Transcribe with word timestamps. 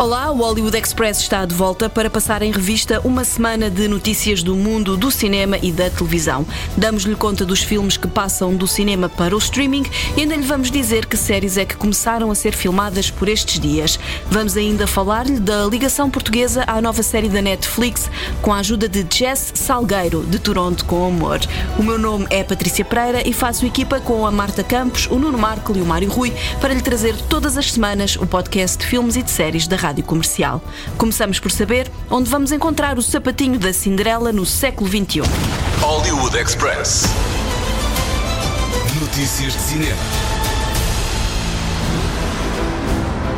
Olá, 0.00 0.30
o 0.30 0.36
Hollywood 0.36 0.78
Express 0.78 1.18
está 1.18 1.44
de 1.44 1.52
volta 1.52 1.90
para 1.90 2.08
passar 2.08 2.40
em 2.40 2.52
revista 2.52 3.00
uma 3.02 3.24
semana 3.24 3.68
de 3.68 3.88
notícias 3.88 4.44
do 4.44 4.54
mundo 4.54 4.96
do 4.96 5.10
cinema 5.10 5.58
e 5.60 5.72
da 5.72 5.90
televisão. 5.90 6.46
Damos-lhe 6.76 7.16
conta 7.16 7.44
dos 7.44 7.64
filmes 7.64 7.96
que 7.96 8.06
passam 8.06 8.54
do 8.54 8.68
cinema 8.68 9.08
para 9.08 9.34
o 9.34 9.38
streaming 9.38 9.84
e 10.16 10.20
ainda 10.20 10.36
lhe 10.36 10.46
vamos 10.46 10.70
dizer 10.70 11.04
que 11.04 11.16
séries 11.16 11.56
é 11.56 11.64
que 11.64 11.76
começaram 11.76 12.30
a 12.30 12.34
ser 12.36 12.54
filmadas 12.54 13.10
por 13.10 13.28
estes 13.28 13.58
dias. 13.58 13.98
Vamos 14.30 14.56
ainda 14.56 14.86
falar-lhe 14.86 15.40
da 15.40 15.66
ligação 15.66 16.08
portuguesa 16.08 16.62
à 16.68 16.80
nova 16.80 17.02
série 17.02 17.28
da 17.28 17.42
Netflix 17.42 18.08
com 18.40 18.52
a 18.52 18.58
ajuda 18.58 18.88
de 18.88 19.04
Jess 19.12 19.50
Salgueiro, 19.52 20.22
de 20.22 20.38
Toronto 20.38 20.84
com 20.84 21.08
Amor. 21.08 21.40
O 21.76 21.82
meu 21.82 21.98
nome 21.98 22.24
é 22.30 22.44
Patrícia 22.44 22.84
Pereira 22.84 23.28
e 23.28 23.32
faço 23.32 23.66
equipa 23.66 23.98
com 23.98 24.24
a 24.24 24.30
Marta 24.30 24.62
Campos, 24.62 25.08
o 25.10 25.18
Nuno 25.18 25.38
Marco 25.38 25.76
e 25.76 25.82
o 25.82 25.84
Mário 25.84 26.08
Rui 26.08 26.32
para 26.60 26.72
lhe 26.72 26.82
trazer 26.82 27.16
todas 27.22 27.56
as 27.56 27.72
semanas 27.72 28.14
o 28.14 28.28
podcast 28.28 28.78
de 28.78 28.86
filmes 28.86 29.16
e 29.16 29.24
de 29.24 29.30
séries 29.32 29.66
da 29.66 29.74
Rádio 29.74 29.87
Comercial. 30.02 30.62
Começamos 30.96 31.40
por 31.40 31.50
saber 31.50 31.90
onde 32.10 32.30
vamos 32.30 32.52
encontrar 32.52 32.98
o 32.98 33.02
sapatinho 33.02 33.58
da 33.58 33.72
Cinderela 33.72 34.32
no 34.32 34.44
século 34.46 34.88
XXI. 34.88 35.22
Hollywood 35.80 36.36
Express. 36.36 37.04
Notícias 39.00 39.52
de 39.54 39.60
cinema. 39.60 40.27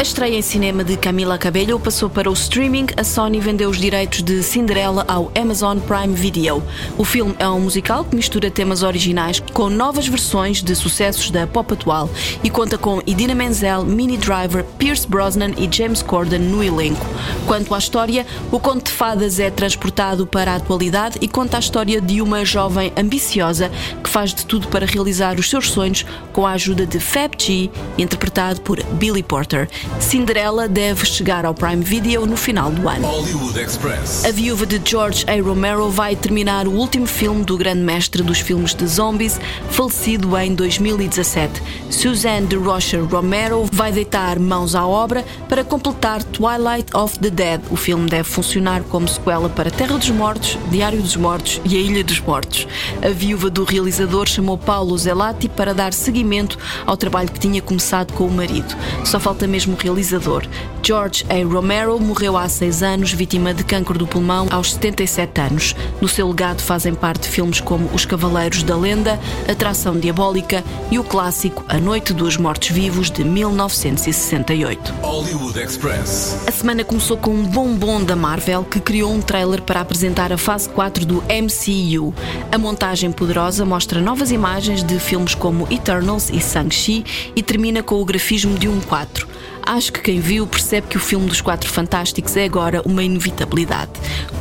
A 0.00 0.02
estreia 0.02 0.38
em 0.38 0.40
cinema 0.40 0.82
de 0.82 0.96
Camila 0.96 1.36
Cabello 1.36 1.78
passou 1.78 2.08
para 2.08 2.30
o 2.30 2.32
streaming. 2.32 2.86
A 2.96 3.04
Sony 3.04 3.38
vendeu 3.38 3.68
os 3.68 3.76
direitos 3.76 4.22
de 4.22 4.42
Cinderela 4.42 5.04
ao 5.06 5.30
Amazon 5.38 5.78
Prime 5.78 6.14
Video. 6.14 6.62
O 6.96 7.04
filme 7.04 7.36
é 7.38 7.46
um 7.46 7.60
musical 7.60 8.02
que 8.02 8.16
mistura 8.16 8.50
temas 8.50 8.82
originais 8.82 9.40
com 9.52 9.68
novas 9.68 10.08
versões 10.08 10.62
de 10.62 10.74
sucessos 10.74 11.30
da 11.30 11.46
pop 11.46 11.74
atual 11.74 12.08
e 12.42 12.48
conta 12.48 12.78
com 12.78 13.02
Idina 13.06 13.34
Menzel, 13.34 13.84
Minnie 13.84 14.16
Driver, 14.16 14.64
Pierce 14.78 15.06
Brosnan 15.06 15.50
e 15.58 15.68
James 15.70 16.00
Corden 16.00 16.40
no 16.40 16.64
elenco. 16.64 17.04
Quanto 17.46 17.74
à 17.74 17.78
história, 17.78 18.26
o 18.50 18.58
conto 18.58 18.86
de 18.86 18.92
fadas 18.92 19.38
é 19.38 19.50
transportado 19.50 20.26
para 20.26 20.52
a 20.52 20.56
atualidade 20.56 21.18
e 21.20 21.28
conta 21.28 21.58
a 21.58 21.60
história 21.60 22.00
de 22.00 22.22
uma 22.22 22.42
jovem 22.42 22.90
ambiciosa 22.96 23.70
que 24.02 24.08
faz 24.08 24.32
de 24.32 24.46
tudo 24.46 24.66
para 24.68 24.86
realizar 24.86 25.38
os 25.38 25.50
seus 25.50 25.70
sonhos 25.70 26.06
com 26.32 26.46
a 26.46 26.52
ajuda 26.52 26.86
de 26.86 26.98
Fab 26.98 27.36
G, 27.38 27.70
interpretado 27.98 28.62
por 28.62 28.82
Billy 28.94 29.22
Porter. 29.22 29.68
Cinderela 29.98 30.68
deve 30.68 31.04
chegar 31.04 31.44
ao 31.44 31.54
Prime 31.54 31.82
Video 31.82 32.26
no 32.26 32.36
final 32.36 32.70
do 32.70 32.88
ano. 32.88 33.06
Hollywood 33.06 33.58
Express. 33.58 34.24
A 34.24 34.30
viúva 34.30 34.66
de 34.66 34.80
George 34.84 35.24
A. 35.26 35.42
Romero 35.42 35.90
vai 35.90 36.14
terminar 36.14 36.66
o 36.66 36.72
último 36.72 37.06
filme 37.06 37.44
do 37.44 37.56
grande 37.56 37.80
mestre 37.80 38.22
dos 38.22 38.40
filmes 38.40 38.74
de 38.74 38.86
zombies, 38.86 39.40
falecido 39.70 40.36
em 40.38 40.54
2017. 40.54 41.62
Suzanne 41.90 42.46
de 42.46 42.56
Rocher 42.56 43.04
Romero 43.04 43.66
vai 43.72 43.92
deitar 43.92 44.38
mãos 44.38 44.74
à 44.74 44.86
obra 44.86 45.24
para 45.48 45.64
completar 45.64 46.22
Twilight 46.22 46.94
of 46.94 47.18
the 47.18 47.30
Dead. 47.30 47.60
O 47.70 47.76
filme 47.76 48.08
deve 48.08 48.24
funcionar 48.24 48.82
como 48.84 49.08
sequela 49.08 49.48
para 49.48 49.70
Terra 49.70 49.96
dos 49.96 50.10
Mortos, 50.10 50.58
Diário 50.70 51.00
dos 51.00 51.16
Mortos 51.16 51.60
e 51.64 51.76
A 51.76 51.80
Ilha 51.80 52.04
dos 52.04 52.20
Mortos. 52.20 52.66
A 53.02 53.08
viúva 53.08 53.50
do 53.50 53.64
realizador 53.64 54.28
chamou 54.28 54.56
Paulo 54.56 54.96
Zelati 54.96 55.48
para 55.48 55.74
dar 55.74 55.92
seguimento 55.92 56.58
ao 56.86 56.96
trabalho 56.96 57.30
que 57.30 57.40
tinha 57.40 57.60
começado 57.60 58.12
com 58.12 58.26
o 58.26 58.30
marido. 58.30 58.76
Só 59.04 59.18
falta 59.18 59.46
mesmo 59.46 59.76
realizador. 59.82 60.46
George 60.82 61.24
A. 61.28 61.44
Romero 61.46 61.98
morreu 62.00 62.36
há 62.36 62.48
seis 62.48 62.82
anos, 62.82 63.12
vítima 63.12 63.52
de 63.52 63.62
câncer 63.62 63.98
do 63.98 64.06
pulmão, 64.06 64.48
aos 64.50 64.72
77 64.72 65.40
anos. 65.40 65.76
No 66.00 66.08
seu 66.08 66.28
legado 66.28 66.62
fazem 66.62 66.94
parte 66.94 67.28
filmes 67.28 67.60
como 67.60 67.88
Os 67.92 68.04
Cavaleiros 68.04 68.62
da 68.62 68.76
Lenda, 68.76 69.18
Atração 69.48 69.98
Diabólica 69.98 70.64
e 70.90 70.98
o 70.98 71.04
clássico 71.04 71.64
A 71.68 71.78
Noite 71.78 72.12
dos 72.12 72.36
Mortos-Vivos, 72.36 73.10
de 73.10 73.24
1968. 73.24 74.92
Hollywood 75.02 75.58
Express. 75.58 76.42
A 76.46 76.50
semana 76.50 76.82
começou 76.84 77.16
com 77.16 77.30
um 77.30 77.44
bombom 77.44 78.02
da 78.02 78.16
Marvel 78.16 78.64
que 78.64 78.80
criou 78.80 79.12
um 79.12 79.20
trailer 79.20 79.62
para 79.62 79.80
apresentar 79.80 80.32
a 80.32 80.38
fase 80.38 80.68
4 80.68 81.04
do 81.04 81.22
MCU. 81.22 82.14
A 82.50 82.58
montagem 82.58 83.12
poderosa 83.12 83.64
mostra 83.64 84.00
novas 84.00 84.30
imagens 84.30 84.82
de 84.82 84.98
filmes 84.98 85.34
como 85.34 85.66
Eternals 85.70 86.30
e 86.30 86.40
Shang-Chi 86.40 87.04
e 87.36 87.42
termina 87.42 87.82
com 87.82 88.00
o 88.00 88.04
grafismo 88.04 88.58
de 88.58 88.68
um 88.68 88.80
4. 88.80 89.39
Acho 89.62 89.92
que 89.92 90.00
quem 90.00 90.20
viu 90.20 90.46
percebe 90.46 90.86
que 90.88 90.96
o 90.96 91.00
filme 91.00 91.26
dos 91.26 91.40
Quatro 91.40 91.68
Fantásticos 91.68 92.36
é 92.36 92.44
agora 92.44 92.82
uma 92.84 93.02
inevitabilidade. 93.02 93.90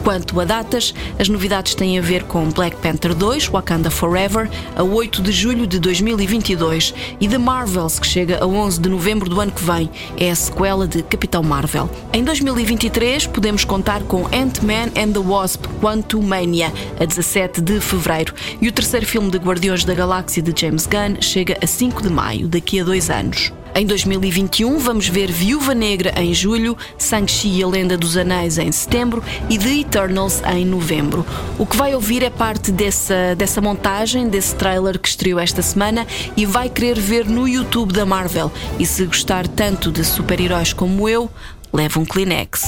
Quanto 0.04 0.40
a 0.40 0.46
datas, 0.46 0.94
as 1.20 1.30
novidades 1.30 1.76
têm 1.76 2.00
a 2.00 2.02
ver 2.02 2.24
com 2.24 2.50
Black 2.50 2.78
Panther 2.78 3.14
2, 3.14 3.48
Wakanda 3.48 3.92
Forever, 3.92 4.50
a 4.76 4.84
8 4.84 5.22
de 5.22 5.32
julho 5.32 5.68
de 5.68 5.80
2022, 5.80 6.94
e 7.20 7.28
The 7.28 7.38
Marvels, 7.38 8.00
que 8.00 8.08
chega 8.08 8.44
a 8.44 8.48
11 8.48 8.80
de 8.80 8.90
novembro 8.90 9.30
do 9.30 9.40
ano 9.40 9.52
que 9.52 9.64
vem. 9.64 9.90
É 10.18 10.32
a 10.32 10.36
sequela 10.36 10.88
de 10.88 11.04
Capitão 11.04 11.44
Marvel. 11.44 11.90
Em 12.14 12.24
2023, 12.24 13.28
podemos 13.28 13.64
contar 13.66 14.02
com 14.04 14.26
Ant-Man 14.28 14.90
and 14.96 15.12
the 15.12 15.20
Wasp 15.20 15.66
Quantumania, 15.82 16.72
a 17.00 17.06
17 17.06 17.62
de 17.62 17.80
fevereiro, 17.80 18.34
e 18.62 18.68
o 18.68 18.72
terceiro 18.72 19.06
filme 19.06 19.30
de 19.30 19.38
Guardiões 19.38 19.84
da 19.84 19.94
Galáxia 19.94 20.42
de 20.42 20.60
James 20.60 20.88
Gunn 20.88 21.22
chega 21.22 21.58
a 21.62 21.68
5 21.68 22.02
de 22.02 22.10
maio, 22.10 22.48
daqui 22.48 22.80
a 22.80 22.84
dois 22.84 23.10
anos. 23.10 23.52
Em 23.80 23.86
2021, 23.86 24.78
vamos 24.78 25.08
ver 25.08 25.32
Viúva 25.32 25.74
Negra 25.74 26.12
em 26.22 26.34
julho, 26.34 26.78
Shang-Chi 26.98 27.60
e 27.60 27.64
a 27.64 27.68
Lenda 27.68 27.98
dos 27.98 28.18
Anéis 28.18 28.58
em 28.58 28.70
setembro 28.74 29.24
e 29.50 29.58
The 29.58 29.70
Eternals 29.70 30.42
em 30.54 30.66
novembro. 30.66 31.26
O 31.58 31.66
que 31.66 31.78
vai 31.78 31.96
ouvir 31.96 32.22
é 32.22 32.30
parte 32.30 32.74
dessa, 32.74 33.34
dessa 33.38 33.62
montagem, 33.62 34.28
desse 34.28 34.54
trailer 34.54 35.00
que 35.00 35.08
estreou 35.08 35.40
esta 35.40 35.62
semana 35.62 36.06
e 36.36 36.46
vai 36.46 36.68
querer 36.68 37.00
ver 37.00 37.26
no 37.26 37.48
YouTube 37.48 37.94
da 37.94 38.06
Marvel. 38.06 38.52
E 38.78 38.86
se 38.86 39.06
gostar 39.06 39.48
tanto 39.48 39.94
de 39.94 40.04
super-heróis 40.04 40.74
como 40.74 41.08
eu, 41.08 41.32
leva 41.72 42.02
um 42.02 42.06
Kleenex. 42.06 42.66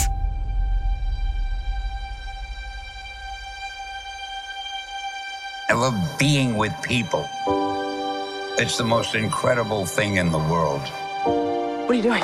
I 5.70 5.74
love 5.74 5.98
being 6.18 6.56
with 6.58 6.72
people. 6.84 7.26
It's 8.58 8.78
the 8.78 8.86
most 8.86 9.14
incredible 9.14 9.86
thing 9.86 10.16
in 10.16 10.32
the 10.32 10.38
world. 10.38 10.90
What 11.92 11.96
are 11.96 12.04
you 12.04 12.10
doing? 12.10 12.24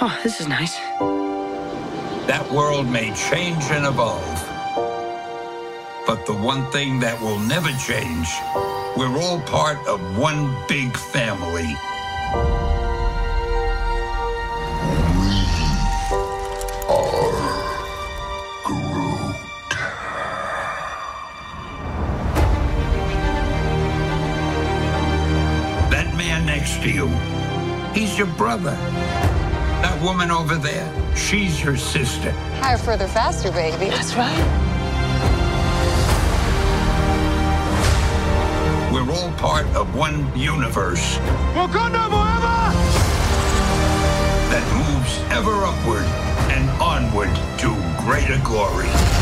Oh, 0.00 0.20
this 0.24 0.40
is 0.40 0.48
nice. 0.48 0.74
That 2.26 2.44
world 2.52 2.88
may 2.88 3.14
change 3.14 3.62
and 3.70 3.86
evolve. 3.86 4.42
But 6.04 6.26
the 6.26 6.34
one 6.34 6.68
thing 6.72 6.98
that 6.98 7.20
will 7.20 7.38
never 7.38 7.70
change, 7.86 8.26
we're 8.96 9.16
all 9.16 9.38
part 9.42 9.78
of 9.86 10.00
one 10.18 10.52
big 10.66 10.96
family. 10.96 11.76
He's 28.56 28.64
brother. 28.64 28.76
That 29.82 30.02
woman 30.02 30.30
over 30.30 30.56
there, 30.56 31.16
she's 31.16 31.62
your 31.62 31.76
sister. 31.76 32.30
Higher, 32.60 32.78
further, 32.78 33.06
faster, 33.08 33.50
baby. 33.50 33.90
That's 33.90 34.14
right. 34.14 34.62
We're 38.92 39.10
all 39.12 39.32
part 39.32 39.66
of 39.76 39.94
one 39.94 40.26
universe 40.36 41.18
that 44.48 44.64
moves 44.74 45.20
ever 45.30 45.64
upward 45.64 46.06
and 46.50 46.70
onward 46.80 47.34
to 47.58 47.74
greater 48.04 48.40
glory. 48.44 49.15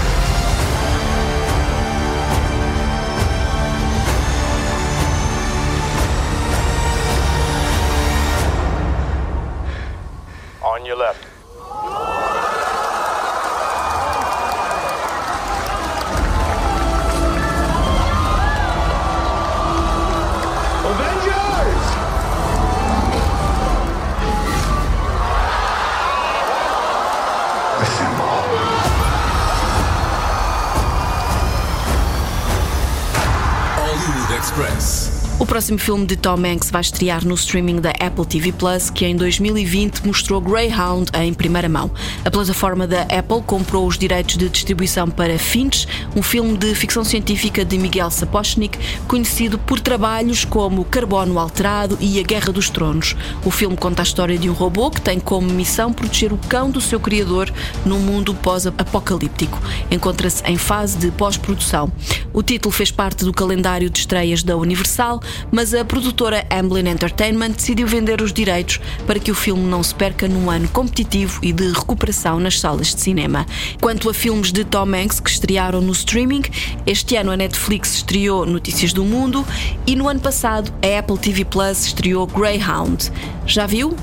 Próximo 35.65 35.79
filme 35.79 36.05
de 36.05 36.17
Tom 36.17 36.45
Hanks 36.45 36.71
vai 36.71 36.83
estrear 36.83 37.25
no 37.25 37.35
streaming 37.35 37.81
da 37.81 37.89
Apple 37.93 38.27
TV 38.27 38.53
Plus, 38.53 38.91
que 38.91 39.07
em 39.07 39.17
2020 39.17 40.07
mostrou 40.07 40.39
Greyhound 40.39 41.11
em 41.15 41.33
primeira 41.33 41.71
mão. 41.71 41.91
A 42.23 42.31
plataforma 42.31 42.87
da 42.87 43.01
Apple 43.05 43.41
comprou 43.47 43.87
os 43.87 43.97
direitos 43.97 44.37
de 44.37 44.47
distribuição 44.51 45.09
para 45.09 45.39
Finch, 45.39 45.89
um 46.15 46.23
filme 46.23 46.55
de 46.59 46.75
ficção 46.75 47.03
científica 47.03 47.65
de 47.65 47.79
Miguel 47.79 48.11
Sapochnik, 48.11 48.79
conhecido 49.09 49.59
por 49.59 49.81
trabalhos 49.81 50.45
como 50.45 50.85
Carbono 50.85 51.39
Alterado 51.39 51.97
e 51.99 52.21
A 52.21 52.23
Guerra 52.23 52.53
dos 52.53 52.69
Tronos. 52.69 53.17
O 53.43 53.51
filme 53.51 53.75
conta 53.75 54.03
a 54.03 54.05
história 54.05 54.37
de 54.37 54.51
um 54.51 54.53
robô 54.53 54.91
que 54.91 55.01
tem 55.01 55.19
como 55.19 55.49
missão 55.49 55.95
proteger 55.95 56.31
o 56.31 56.37
cão 56.37 56.71
do 56.71 56.81
seu 56.81 57.01
criador 57.01 57.51
num 57.87 58.01
mundo 58.01 58.35
pós-apocalíptico. 58.35 59.59
Encontra-se 59.91 60.43
em 60.45 60.59
fase 60.59 60.99
de 60.99 61.11
pós-produção. 61.13 61.91
O 62.35 62.43
título 62.43 62.71
fez 62.71 62.91
parte 62.91 63.25
do 63.25 63.33
calendário 63.33 63.89
de 63.89 64.01
estreias 64.01 64.43
da 64.43 64.57
Universal, 64.59 65.23
mas 65.55 65.73
a 65.73 65.85
produtora 65.85 66.45
Amblin 66.51 66.89
Entertainment 66.89 67.53
decidiu 67.53 67.87
vender 67.87 68.21
os 68.21 68.33
direitos 68.33 68.81
para 69.07 69.21
que 69.21 69.31
o 69.31 69.35
filme 69.37 69.63
não 69.63 69.85
se 69.85 69.95
perca 69.95 70.27
num 70.27 70.51
ano 70.51 70.69
competitivo 70.69 71.39
e 71.45 71.53
de 71.53 71.71
recuperação 71.71 72.41
nas 72.41 72.59
salas 72.59 72.93
de 72.93 73.01
cinema. 73.01 73.47
Quanto 73.81 74.11
a 74.11 74.15
filmes 74.15 74.51
de 74.51 74.65
Tom 74.65 74.93
Hanks 74.93 75.21
que 75.21 75.31
estrearam 75.31 75.81
no 75.81 75.93
streaming, 75.93 76.43
este 76.85 77.15
ano 77.15 77.31
a 77.31 77.37
Netflix 77.37 77.95
estreou 77.95 78.45
Notícias 78.45 78.93
do 78.93 79.05
Mundo 79.05 79.47
e 79.87 79.95
no 79.95 80.09
ano 80.09 80.19
passado 80.19 80.75
a 80.83 80.99
Apple 80.99 81.19
TV 81.19 81.45
Plus 81.45 81.87
estreou 81.87 82.27
Greyhound. 82.27 83.13
Já 83.47 83.65
viu? 83.65 83.95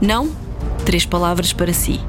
Não? 0.00 0.30
Três 0.86 1.04
palavras 1.04 1.52
para 1.52 1.74
si. 1.74 2.00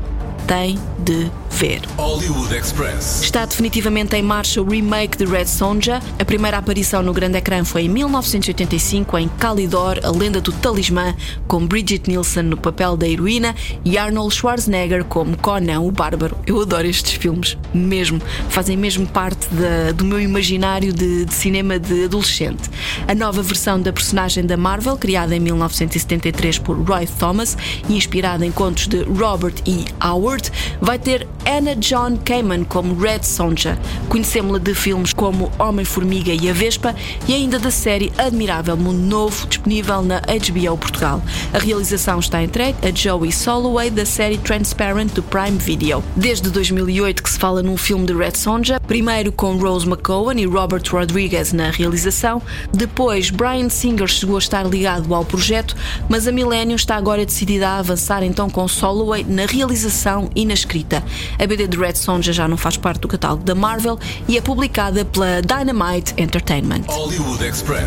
Tem 0.48 0.80
de 1.00 1.30
ver. 1.56 1.82
Hollywood 1.96 2.54
Express. 2.54 3.22
Está 3.24 3.46
definitivamente 3.46 4.14
em 4.14 4.22
marcha 4.22 4.62
o 4.62 4.70
remake 4.70 5.18
de 5.18 5.26
Red 5.26 5.46
Sonja. 5.46 6.02
A 6.20 6.26
primeira 6.26 6.58
aparição 6.58 7.02
no 7.02 7.14
grande 7.14 7.38
ecrã 7.38 7.64
foi 7.64 7.84
em 7.84 7.90
1985 7.90 9.18
em 9.18 9.30
Calidor, 9.30 10.00
a 10.04 10.12
lenda 10.12 10.42
do 10.42 10.52
talismã, 10.52 11.16
com 11.48 11.66
Bridget 11.66 12.10
Nielsen 12.10 12.44
no 12.44 12.58
papel 12.58 12.98
da 12.98 13.08
heroína 13.08 13.56
e 13.86 13.98
Arnold 13.98 14.36
Schwarzenegger 14.36 15.06
como 15.06 15.38
Conan 15.38 15.80
o 15.80 15.92
Bárbaro. 15.92 16.38
Eu 16.46 16.62
adoro 16.62 16.86
estes 16.88 17.14
filmes, 17.14 17.58
mesmo. 17.74 18.22
Fazem 18.50 18.76
mesmo 18.76 19.08
parte 19.08 19.48
da, 19.48 19.94
do 19.94 20.04
meu 20.04 20.20
imaginário 20.20 20.92
de, 20.92 21.24
de 21.24 21.34
cinema 21.34 21.80
de 21.80 22.04
adolescente. 22.04 22.70
A 23.08 23.16
nova 23.16 23.42
versão 23.42 23.80
da 23.80 23.94
personagem 23.94 24.46
da 24.46 24.58
Marvel, 24.58 24.98
criada 24.98 25.34
em 25.34 25.40
1973 25.40 26.60
por 26.60 26.78
Roy 26.78 27.08
Thomas 27.08 27.58
e 27.88 27.96
inspirada 27.96 28.46
em 28.46 28.52
contos 28.52 28.88
de 28.88 29.04
Robert 29.04 29.56
E. 29.66 29.86
Howard, 30.04 30.52
vai 30.82 31.00
ter 31.00 31.26
Anna 31.46 31.76
John 31.76 32.18
Kamen 32.18 32.64
como 32.64 32.96
Red 32.96 33.24
Sonja. 33.24 33.78
Conhecemos-la 34.10 34.60
de 34.60 34.74
filmes 34.74 35.14
como 35.14 35.52
Homem-Formiga 35.60 36.34
e 36.34 36.50
a 36.50 36.54
Vespa 36.54 36.96
e 37.28 37.34
ainda 37.34 37.60
da 37.60 37.70
série 37.70 38.12
Admirável 38.18 38.76
Mundo 38.76 39.00
Novo, 39.00 39.48
disponível 39.48 40.02
na 40.02 40.22
HBO 40.22 40.78
Portugal. 40.78 41.22
A 41.54 41.60
realização 41.60 42.20
está 42.20 42.44
entregue 42.44 42.78
a 42.88 42.94
Joey 42.94 43.32
Soloway 43.32 43.90
da 43.90 44.06
série 44.06 44.38
Transparent 44.38 45.14
do 45.14 45.24
Prime 45.24 45.58
Video. 45.58 46.04
Desde 46.16 46.50
2008 46.50 47.22
que 47.22 47.30
se 47.30 47.38
fala 47.38 47.62
num 47.62 47.78
filme 47.78 48.06
de 48.06 48.14
Red 48.14 48.36
Sonja, 48.36 48.80
primeiro 48.80 49.32
com 49.32 49.58
Rose 49.58 49.88
McCowan 49.88 50.40
e 50.40 50.46
Robert 50.46 50.84
Rodriguez 50.90 51.54
na 51.54 51.70
realização, 51.70 52.42
depois 52.74 53.30
Brian 53.30 53.70
Singer 53.70 54.08
chegou 54.08 54.38
a 54.38 54.40
estar 54.40 54.64
ligado 54.64 55.14
ao 55.14 55.24
projeto, 55.24 55.76
mas 56.10 56.28
a 56.28 56.32
Millennium 56.32 56.76
está 56.76 56.96
agora 56.96 57.26
decidida 57.26 57.70
a 57.70 57.80
avançar 57.80 58.24
então 58.24 58.50
com 58.50 58.68
Soloway 58.68 59.24
na 59.24 59.46
realização 59.46 60.30
e 60.36 60.46
na 60.46 60.54
escrita. 60.54 61.04
A 61.38 61.46
BD 61.46 61.68
de 61.68 61.78
Red 61.78 61.96
Sonja 61.96 62.32
já 62.32 62.48
não 62.48 62.58
faz 62.58 62.78
parte 62.78 63.02
do 63.02 63.08
catálogo 63.08 63.44
da 63.44 63.54
Marvel 63.54 64.00
e 64.28 64.38
é 64.38 64.42
publicada 64.42 65.04
pela 65.04 65.42
Dynamite 65.42 66.14
Entertainment. 66.18 66.84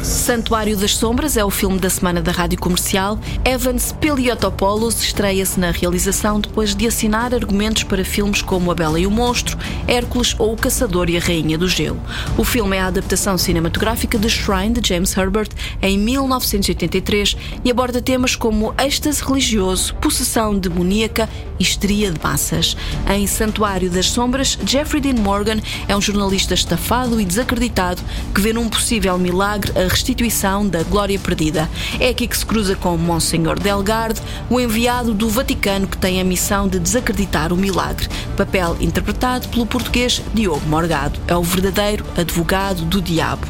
Santuário 0.04 0.76
das 0.76 0.94
Sombras 0.96 1.36
é 1.36 1.44
o 1.44 1.50
filme 1.50 1.78
da 1.78 1.88
semana 1.88 2.20
da 2.20 2.30
rádio 2.30 2.58
comercial. 2.58 3.18
Evans 3.44 3.92
Piliotopoulos 3.92 5.02
estreia-se 5.02 5.58
na 5.58 5.70
realização 5.70 6.40
depois 6.40 6.74
de 6.74 6.86
assinar 6.86 7.34
argumentos 7.34 7.84
para 7.84 8.04
filmes 8.04 8.42
como 8.42 8.70
A 8.70 8.74
Bela 8.74 9.00
e 9.00 9.06
o 9.06 9.10
Monstro, 9.10 9.58
Hércules 9.86 10.34
ou 10.38 10.52
O 10.52 10.56
Caçador 10.56 11.08
e 11.08 11.16
a 11.16 11.20
Rainha 11.20 11.56
do 11.56 11.68
Gelo. 11.68 12.00
O 12.36 12.44
filme 12.44 12.76
é 12.76 12.80
a 12.80 12.86
adaptação 12.86 13.38
cinematográfica 13.38 14.18
de 14.18 14.28
Shrine 14.28 14.74
de 14.74 14.88
James 14.88 15.16
Herbert 15.16 15.50
em 15.80 15.98
1983 15.98 17.36
e 17.64 17.70
aborda 17.70 18.02
temas 18.02 18.36
como 18.36 18.74
êxtase 18.78 19.22
religioso, 19.24 19.94
possessão 19.96 20.58
demoníaca 20.58 21.28
e 21.58 21.62
histeria 21.62 22.10
de 22.10 22.20
massas. 22.22 22.76
Em 23.08 23.26
Santuário 23.38 23.88
das 23.88 24.10
Sombras, 24.10 24.58
Jeffrey 24.66 25.00
Dean 25.00 25.22
Morgan 25.22 25.60
é 25.86 25.96
um 25.96 26.00
jornalista 26.00 26.54
estafado 26.54 27.20
e 27.20 27.24
desacreditado 27.24 28.02
que 28.34 28.40
vê 28.40 28.52
num 28.52 28.68
possível 28.68 29.16
milagre 29.16 29.70
a 29.78 29.86
restituição 29.86 30.66
da 30.66 30.82
glória 30.82 31.16
perdida. 31.20 31.70
É 32.00 32.08
aqui 32.08 32.26
que 32.26 32.36
se 32.36 32.44
cruza 32.44 32.74
com 32.74 32.96
Monsenhor 32.96 33.56
Delgarde, 33.60 34.20
o 34.50 34.58
enviado 34.58 35.14
do 35.14 35.28
Vaticano 35.28 35.86
que 35.86 35.96
tem 35.96 36.20
a 36.20 36.24
missão 36.24 36.66
de 36.66 36.80
desacreditar 36.80 37.52
o 37.52 37.56
milagre, 37.56 38.08
papel 38.36 38.76
interpretado 38.80 39.46
pelo 39.46 39.66
português 39.66 40.20
Diogo 40.34 40.66
Morgado. 40.66 41.20
É 41.28 41.36
o 41.36 41.42
verdadeiro 41.44 42.04
advogado 42.16 42.84
do 42.86 43.00
diabo. 43.00 43.46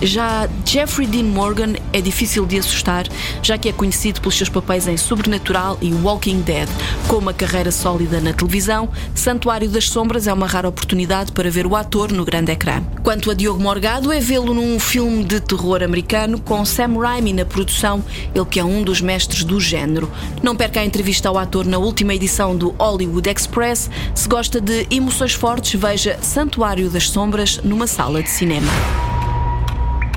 Já 0.00 0.48
Jeffrey 0.64 1.06
Dean 1.08 1.24
Morgan 1.24 1.74
é 1.92 2.00
difícil 2.00 2.46
de 2.46 2.58
assustar, 2.58 3.06
já 3.42 3.58
que 3.58 3.68
é 3.68 3.72
conhecido 3.72 4.20
pelos 4.20 4.36
seus 4.36 4.48
papéis 4.48 4.86
em 4.86 4.96
Sobrenatural 4.96 5.76
e 5.80 5.92
Walking 5.92 6.40
Dead. 6.40 6.68
Com 7.08 7.16
uma 7.16 7.32
carreira 7.32 7.72
sólida 7.72 8.20
na 8.20 8.32
televisão, 8.32 8.88
Santuário 9.14 9.68
das 9.68 9.88
Sombras 9.88 10.26
é 10.26 10.32
uma 10.32 10.46
rara 10.46 10.68
oportunidade 10.68 11.32
para 11.32 11.50
ver 11.50 11.66
o 11.66 11.74
ator 11.74 12.12
no 12.12 12.24
grande 12.24 12.52
ecrã. 12.52 12.82
Quanto 13.02 13.30
a 13.30 13.34
Diogo 13.34 13.60
Morgado, 13.60 14.12
é 14.12 14.20
vê-lo 14.20 14.54
num 14.54 14.78
filme 14.78 15.24
de 15.24 15.40
terror 15.40 15.82
americano 15.82 16.38
com 16.40 16.64
Sam 16.64 16.98
Raimi 17.00 17.32
na 17.32 17.44
produção, 17.44 18.04
ele 18.34 18.44
que 18.44 18.60
é 18.60 18.64
um 18.64 18.82
dos 18.82 19.00
mestres 19.00 19.42
do 19.42 19.58
género. 19.58 20.10
Não 20.42 20.54
perca 20.54 20.80
a 20.80 20.84
entrevista 20.84 21.28
ao 21.28 21.38
ator 21.38 21.66
na 21.66 21.78
última 21.78 22.14
edição 22.14 22.56
do 22.56 22.70
Hollywood 22.78 23.28
Express. 23.28 23.90
Se 24.14 24.28
gosta 24.28 24.60
de 24.60 24.86
emoções 24.90 25.34
fortes, 25.34 25.80
veja 25.80 26.18
Santuário 26.22 26.88
das 26.88 27.08
Sombras 27.08 27.60
numa 27.64 27.86
sala 27.86 28.22
de 28.22 28.30
cinema. 28.30 28.68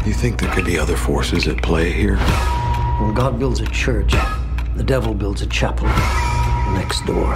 You 0.03 0.13
think 0.13 0.39
there 0.39 0.51
could 0.51 0.65
be 0.65 0.79
other 0.79 0.97
forces 0.97 1.47
at 1.47 1.61
play 1.61 1.91
here? 1.91 2.17
When 2.99 3.13
God 3.13 3.37
builds 3.37 3.59
a 3.59 3.67
church, 3.67 4.15
the 4.75 4.83
devil 4.83 5.13
builds 5.13 5.43
a 5.43 5.45
chapel 5.45 5.85
next 6.73 7.05
door. 7.05 7.35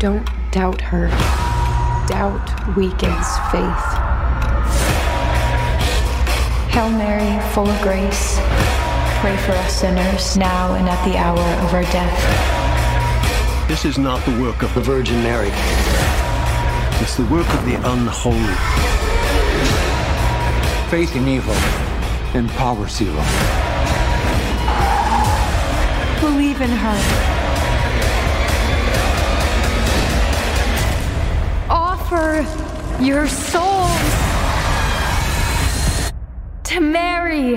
Don't 0.00 0.28
doubt 0.50 0.80
her. 0.80 1.06
Doubt 2.08 2.76
weakens 2.76 3.28
faith. 3.52 3.86
Hail 6.74 6.90
Mary, 6.90 7.40
full 7.52 7.68
of 7.68 7.80
grace, 7.82 8.36
pray 9.20 9.36
for 9.46 9.52
us 9.52 9.80
sinners 9.80 10.36
now 10.36 10.74
and 10.74 10.88
at 10.88 11.04
the 11.04 11.16
hour 11.16 11.38
of 11.38 11.72
our 11.72 11.84
death. 11.84 13.68
This 13.68 13.84
is 13.84 13.96
not 13.96 14.24
the 14.26 14.42
work 14.42 14.64
of 14.64 14.74
the 14.74 14.80
Virgin 14.80 15.22
Mary. 15.22 15.52
It's 17.00 17.16
the 17.16 17.26
work 17.26 17.48
of 17.54 17.64
the 17.64 17.76
unholy. 17.76 18.93
Faith 20.90 21.16
in 21.16 21.26
evil 21.26 21.54
empowers 22.34 23.00
evil. 23.02 23.24
Believe 26.20 26.60
in 26.60 26.70
her. 26.70 26.98
Offer 31.68 32.46
your 33.02 33.26
souls 33.26 34.12
to 36.62 36.80
Mary. 36.80 37.56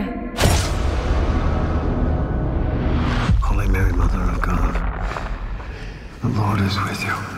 Holy 3.41 3.67
Mary, 3.67 3.93
Mother 3.93 4.19
of 4.19 4.41
God, 4.41 4.73
the 6.21 6.29
Lord 6.29 6.59
is 6.61 6.75
with 6.79 7.03
you. 7.03 7.36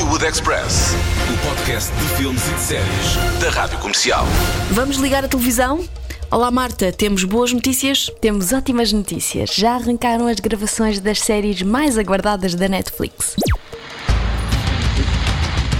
Hollywood 0.00 0.24
Express. 0.24 0.94
O 1.28 1.46
podcast 1.46 1.92
de 1.92 2.08
filmes 2.16 2.48
e 2.48 2.54
de 2.54 2.60
séries 2.60 3.38
da 3.38 3.50
Rádio 3.50 3.78
Comercial. 3.80 4.24
Vamos 4.70 4.96
ligar 4.96 5.26
a 5.26 5.28
televisão? 5.28 5.84
Olá 6.30 6.50
Marta, 6.50 6.90
temos 6.90 7.22
boas 7.24 7.52
notícias? 7.52 8.10
Temos 8.18 8.50
ótimas 8.50 8.94
notícias. 8.94 9.50
Já 9.54 9.74
arrancaram 9.74 10.26
as 10.26 10.40
gravações 10.40 11.00
das 11.00 11.20
séries 11.20 11.60
mais 11.60 11.98
aguardadas 11.98 12.54
da 12.54 12.66
Netflix. 12.66 13.36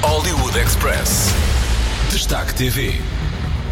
Hollywood 0.02 0.58
Express. 0.58 1.30
Destaque 2.10 2.54
TV. 2.54 3.00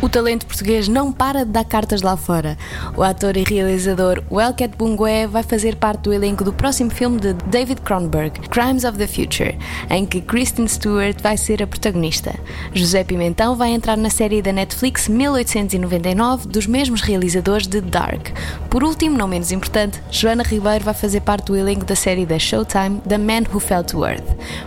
O 0.00 0.08
talento 0.08 0.46
português 0.46 0.86
não 0.86 1.10
para 1.10 1.44
de 1.44 1.50
dar 1.50 1.64
cartas 1.64 2.02
lá 2.02 2.16
fora. 2.16 2.56
O 2.96 3.02
ator 3.02 3.36
e 3.36 3.42
realizador 3.42 4.22
Welket 4.30 4.76
Bungue 4.76 5.26
vai 5.28 5.42
fazer 5.42 5.74
parte 5.74 6.02
do 6.02 6.12
elenco 6.12 6.44
do 6.44 6.52
próximo 6.52 6.88
filme 6.88 7.18
de 7.18 7.32
David 7.32 7.80
Cronenberg, 7.80 8.48
Crimes 8.48 8.84
of 8.84 8.96
the 8.96 9.08
Future, 9.08 9.58
em 9.90 10.06
que 10.06 10.20
Kristen 10.20 10.68
Stewart 10.68 11.20
vai 11.20 11.36
ser 11.36 11.60
a 11.64 11.66
protagonista. 11.66 12.32
José 12.72 13.02
Pimentão 13.02 13.56
vai 13.56 13.70
entrar 13.70 13.96
na 13.96 14.08
série 14.08 14.40
da 14.40 14.52
Netflix 14.52 15.08
1899 15.08 16.46
dos 16.46 16.68
mesmos 16.68 17.00
realizadores 17.00 17.66
de 17.66 17.80
Dark. 17.80 18.28
Por 18.70 18.84
último, 18.84 19.18
não 19.18 19.26
menos 19.26 19.50
importante, 19.50 20.00
Joana 20.12 20.44
Ribeiro 20.44 20.84
vai 20.84 20.94
fazer 20.94 21.22
parte 21.22 21.46
do 21.46 21.56
elenco 21.56 21.84
da 21.84 21.96
série 21.96 22.24
da 22.24 22.38
Showtime 22.38 23.00
The 23.00 23.18
Man 23.18 23.50
Who 23.52 23.58
Fell 23.58 23.82
to 23.82 24.06
Earth. 24.06 24.24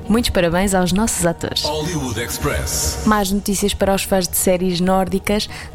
Muitos 0.09 0.31
parabéns 0.31 0.73
aos 0.73 0.91
nossos 0.91 1.25
atores. 1.25 1.63
Mais 3.05 3.31
notícias 3.31 3.73
para 3.73 3.95
os 3.95 4.03
fãs 4.03 4.27
de 4.27 4.35
séries 4.35 4.81
nórdicas 4.81 5.20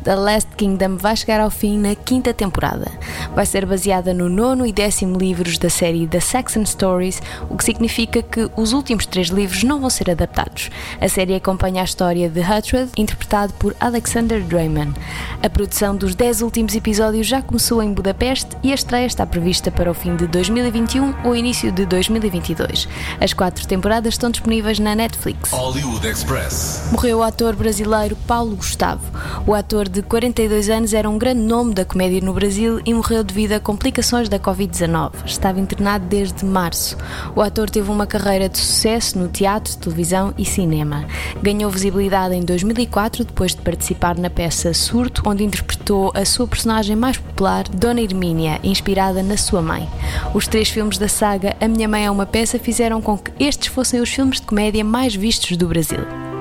The 0.03 0.15
Last 0.15 0.49
Kingdom 0.57 0.97
vai 0.97 1.17
chegar 1.17 1.41
ao 1.41 1.50
fim 1.50 1.79
na 1.79 1.95
quinta 1.95 2.35
temporada. 2.35 2.91
Vai 3.35 3.47
ser 3.47 3.65
baseada 3.67 4.12
no 4.12 4.29
nono 4.29 4.67
e 4.67 4.73
décimo 4.73 5.19
livros 5.19 5.59
da 5.59 5.71
série 5.71 6.07
The 6.07 6.21
Saxon 6.21 6.65
Stories, 6.65 7.21
o 7.49 7.57
que 7.57 7.65
significa 7.65 8.23
que 8.23 8.50
os 8.57 8.73
últimos 8.73 9.07
três 9.07 9.29
livros 9.29 9.62
não 9.62 9.81
vão 9.81 9.91
ser 9.91 10.11
adaptados. 10.11 10.71
A 11.00 11.09
série 11.09 11.35
acompanha 11.35 11.83
a 11.83 11.85
história 11.85 12.29
de 12.29 12.41
Hutred, 12.41 12.91
interpretado 12.97 13.53
por 13.55 13.75
Alexander 13.81 14.43
Drayman. 14.43 14.95
A 15.43 15.49
produção 15.49 15.97
dos 15.97 16.15
dez 16.15 16.43
últimos 16.43 16.75
episódios 16.75 17.26
já 17.26 17.43
começou 17.43 17.83
em 17.83 17.93
Budapeste 17.93 18.57
e 18.62 18.73
a 18.73 18.75
estreia 18.75 19.07
está 19.07 19.26
prevista 19.26 19.71
para 19.71 19.91
o 19.91 19.95
fim 19.95 20.17
de 20.17 20.26
2021 20.26 21.15
ou 21.25 21.37
início 21.37 21.71
de 21.71 21.87
2022. 21.87 22.88
As 23.21 23.33
quatro 23.33 23.67
temporadas 23.67 24.15
estão 24.15 24.31
disponíveis 24.31 24.79
na 24.79 24.95
Netflix. 24.95 25.50
Hollywood 25.50 26.07
Express. 26.07 26.88
Morreu 26.93 27.19
o 27.19 27.23
ator 27.23 27.55
brasileiro 27.55 28.17
Paulo 28.26 28.57
Gustavo. 28.57 29.03
O 29.45 29.55
ator 29.55 29.88
de 29.88 30.02
42 30.02 30.71
anos 30.71 30.95
era 30.95 31.11
um 31.11 31.19
grande 31.19 31.40
nome 31.40 31.75
da 31.75 31.85
comédia 31.85 32.21
no 32.21 32.33
Brasil 32.33 32.81
e 32.85 32.95
morreu 32.95 33.23
devido 33.25 33.52
a 33.52 33.61
complicações 33.61 34.28
da 34.28 34.38
Covid-19. 34.38 35.12
Estava 35.25 35.61
internado 35.61 36.07
desde 36.07 36.45
março. 36.45 36.97
O 37.35 37.40
ator 37.40 37.69
teve 37.69 37.90
uma 37.90 38.07
carreira 38.07 38.49
de 38.49 38.59
sucesso 38.59 39.19
no 39.19 39.28
teatro, 39.28 39.76
televisão 39.76 40.33
e 40.38 40.45
cinema. 40.45 41.05
Ganhou 41.43 41.71
visibilidade 41.71 42.35
em 42.35 42.45
2004 42.45 43.25
depois 43.25 43.55
de 43.55 43.62
participar 43.62 44.16
na 44.16 44.31
peça 44.31 44.73
Surto, 44.73 45.23
onde 45.26 45.45
interpretou 45.45 46.12
a 46.14 46.25
sua 46.25 46.47
personagem 46.47 46.97
mais 46.97 47.19
popular, 47.19 47.69
Dona 47.69 48.00
Hermínia, 48.00 48.61
inspirada 48.62 49.23
na 49.23 49.37
sua 49.37 49.62
mãe. 49.62 49.88
Os 50.35 50.47
três 50.47 50.69
filmes 50.69 50.99
da 50.99 51.09
saga 51.09 51.57
A 51.61 51.69
Minha 51.69 51.88
Mãe 51.88 52.07
é 52.07 52.11
uma 52.11 52.26
Peça 52.26 52.59
fizeram 52.59 53.00
com 53.00 53.16
que 53.16 53.33
estes 53.38 53.69
fossem 53.69 54.00
os 54.00 54.11
filmes 54.11 54.40
de 54.40 54.47
comédia 54.47 54.85
mais 54.85 55.14
vistos 55.14 55.57
do 55.57 55.69
Brasil. 55.69 56.36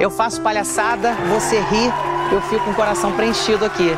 Eu 0.00 0.10
faço 0.10 0.40
palhaçada, 0.40 1.14
você 1.32 1.58
ri, 1.58 1.92
eu 2.32 2.40
fico 2.42 2.64
com 2.64 2.70
o 2.70 2.74
coração 2.74 3.12
preenchido 3.12 3.64
aqui. 3.64 3.90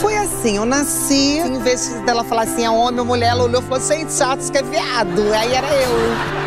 Foi 0.00 0.16
assim, 0.16 0.56
eu 0.56 0.66
nasci, 0.66 1.38
em 1.38 1.58
vez 1.60 1.88
dela 2.02 2.24
falar 2.24 2.42
assim, 2.42 2.64
é 2.64 2.70
homem 2.70 3.00
ou 3.00 3.06
mulher, 3.06 3.30
ela 3.30 3.44
olhou 3.44 3.60
e 3.60 3.64
falou, 3.64 3.80
sem 3.80 4.08
chato, 4.10 4.50
que 4.50 4.58
é 4.58 4.62
viado. 4.62 5.32
Aí 5.32 5.54
era 5.54 5.68
eu. 5.74 6.44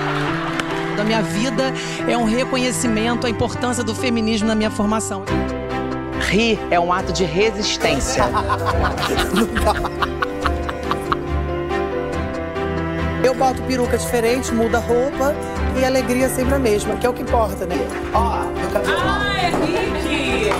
Da 0.95 1.03
minha 1.03 1.21
vida 1.21 1.73
é 2.07 2.17
um 2.17 2.25
reconhecimento 2.25 3.25
à 3.25 3.29
importância 3.29 3.83
do 3.83 3.95
feminismo 3.95 4.47
na 4.47 4.55
minha 4.55 4.71
formação. 4.71 5.23
Rir 6.29 6.59
é 6.69 6.79
um 6.79 6.91
ato 6.91 7.13
de 7.13 7.23
resistência. 7.23 8.25
Eu 13.27 13.35
boto 13.35 13.61
peruca 13.63 13.97
diferente, 13.97 14.53
muda 14.53 14.77
a 14.77 14.79
roupa 14.79 15.35
e 15.77 15.83
a 15.83 15.87
alegria 15.87 16.27
é 16.27 16.29
sempre 16.29 16.55
a 16.55 16.59
mesma, 16.59 16.95
que 16.95 17.05
é 17.05 17.09
o 17.09 17.13
que 17.13 17.23
importa, 17.23 17.65
né? 17.65 17.75
Ó, 18.13 18.45
meu 18.57 18.69
cabelo. 18.71 18.97
Ah, 19.01 19.35
é 19.37 19.49
Rick! 20.07 20.53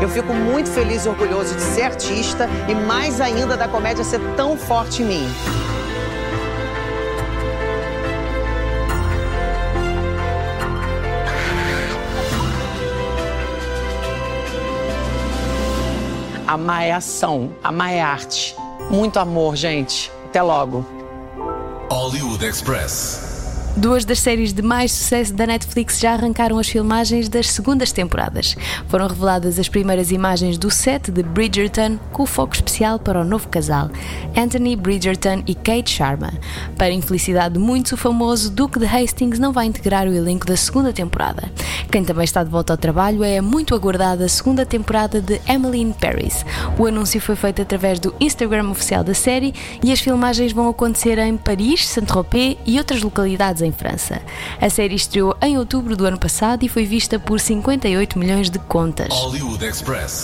Eu 0.00 0.08
fico 0.08 0.32
muito 0.32 0.70
feliz 0.70 1.04
e 1.04 1.08
orgulhoso 1.10 1.54
de 1.54 1.60
ser 1.60 1.82
artista 1.82 2.48
e 2.66 2.74
mais 2.74 3.20
ainda 3.20 3.58
da 3.58 3.68
comédia 3.68 4.02
ser 4.02 4.22
tão 4.36 4.56
forte 4.56 5.02
em 5.02 5.04
mim. 5.04 5.28
Amar 16.46 16.84
é 16.84 16.92
ação, 16.92 17.54
amar 17.62 17.92
é 17.92 18.00
arte. 18.00 18.63
Muito 18.90 19.18
amor, 19.18 19.56
gente. 19.56 20.10
Até 20.26 20.42
logo. 20.42 20.84
Hollywood 21.90 22.44
Express. 22.44 23.23
Duas 23.76 24.04
das 24.04 24.20
séries 24.20 24.52
de 24.52 24.62
mais 24.62 24.92
sucesso 24.92 25.34
da 25.34 25.48
Netflix 25.48 25.98
já 25.98 26.12
arrancaram 26.12 26.60
as 26.60 26.68
filmagens 26.68 27.28
das 27.28 27.50
segundas 27.50 27.90
temporadas. 27.90 28.54
Foram 28.86 29.08
reveladas 29.08 29.58
as 29.58 29.68
primeiras 29.68 30.12
imagens 30.12 30.56
do 30.56 30.70
set 30.70 31.10
de 31.10 31.24
Bridgerton, 31.24 31.98
com 32.12 32.24
foco 32.24 32.54
especial 32.54 33.00
para 33.00 33.20
o 33.20 33.24
novo 33.24 33.48
casal, 33.48 33.90
Anthony 34.36 34.76
Bridgerton 34.76 35.42
e 35.44 35.56
Kate 35.56 35.90
Sharma. 35.90 36.32
Para 36.78 36.92
infelicidade 36.92 37.54
de 37.54 37.60
muitos, 37.60 37.90
o 37.90 37.96
famoso 37.96 38.48
Duque 38.48 38.78
de 38.78 38.86
Hastings 38.86 39.40
não 39.40 39.52
vai 39.52 39.66
integrar 39.66 40.06
o 40.06 40.14
elenco 40.14 40.46
da 40.46 40.56
segunda 40.56 40.92
temporada. 40.92 41.50
Quem 41.90 42.04
também 42.04 42.24
está 42.24 42.44
de 42.44 42.50
volta 42.50 42.72
ao 42.72 42.76
trabalho 42.76 43.24
é 43.24 43.38
a 43.38 43.42
muito 43.42 43.74
aguardada 43.74 44.28
segunda 44.28 44.64
temporada 44.64 45.20
de 45.20 45.40
Emily 45.48 45.80
in 45.80 45.92
Paris. 45.92 46.46
O 46.78 46.86
anúncio 46.86 47.20
foi 47.20 47.34
feito 47.34 47.60
através 47.60 47.98
do 47.98 48.14
Instagram 48.20 48.70
oficial 48.70 49.02
da 49.02 49.14
série 49.14 49.52
e 49.82 49.90
as 49.90 50.00
filmagens 50.00 50.52
vão 50.52 50.68
acontecer 50.68 51.18
em 51.18 51.36
Paris, 51.36 51.88
Saint-Tropez 51.88 52.56
e 52.64 52.78
outras 52.78 53.02
localidades 53.02 53.63
em 53.64 53.72
França. 53.72 54.20
A 54.60 54.68
série 54.70 54.94
estreou 54.94 55.36
em 55.42 55.58
outubro 55.58 55.96
do 55.96 56.04
ano 56.04 56.18
passado 56.18 56.64
e 56.64 56.68
foi 56.68 56.84
vista 56.84 57.18
por 57.18 57.40
58 57.40 58.18
milhões 58.18 58.50
de 58.50 58.58
contas. 58.58 59.08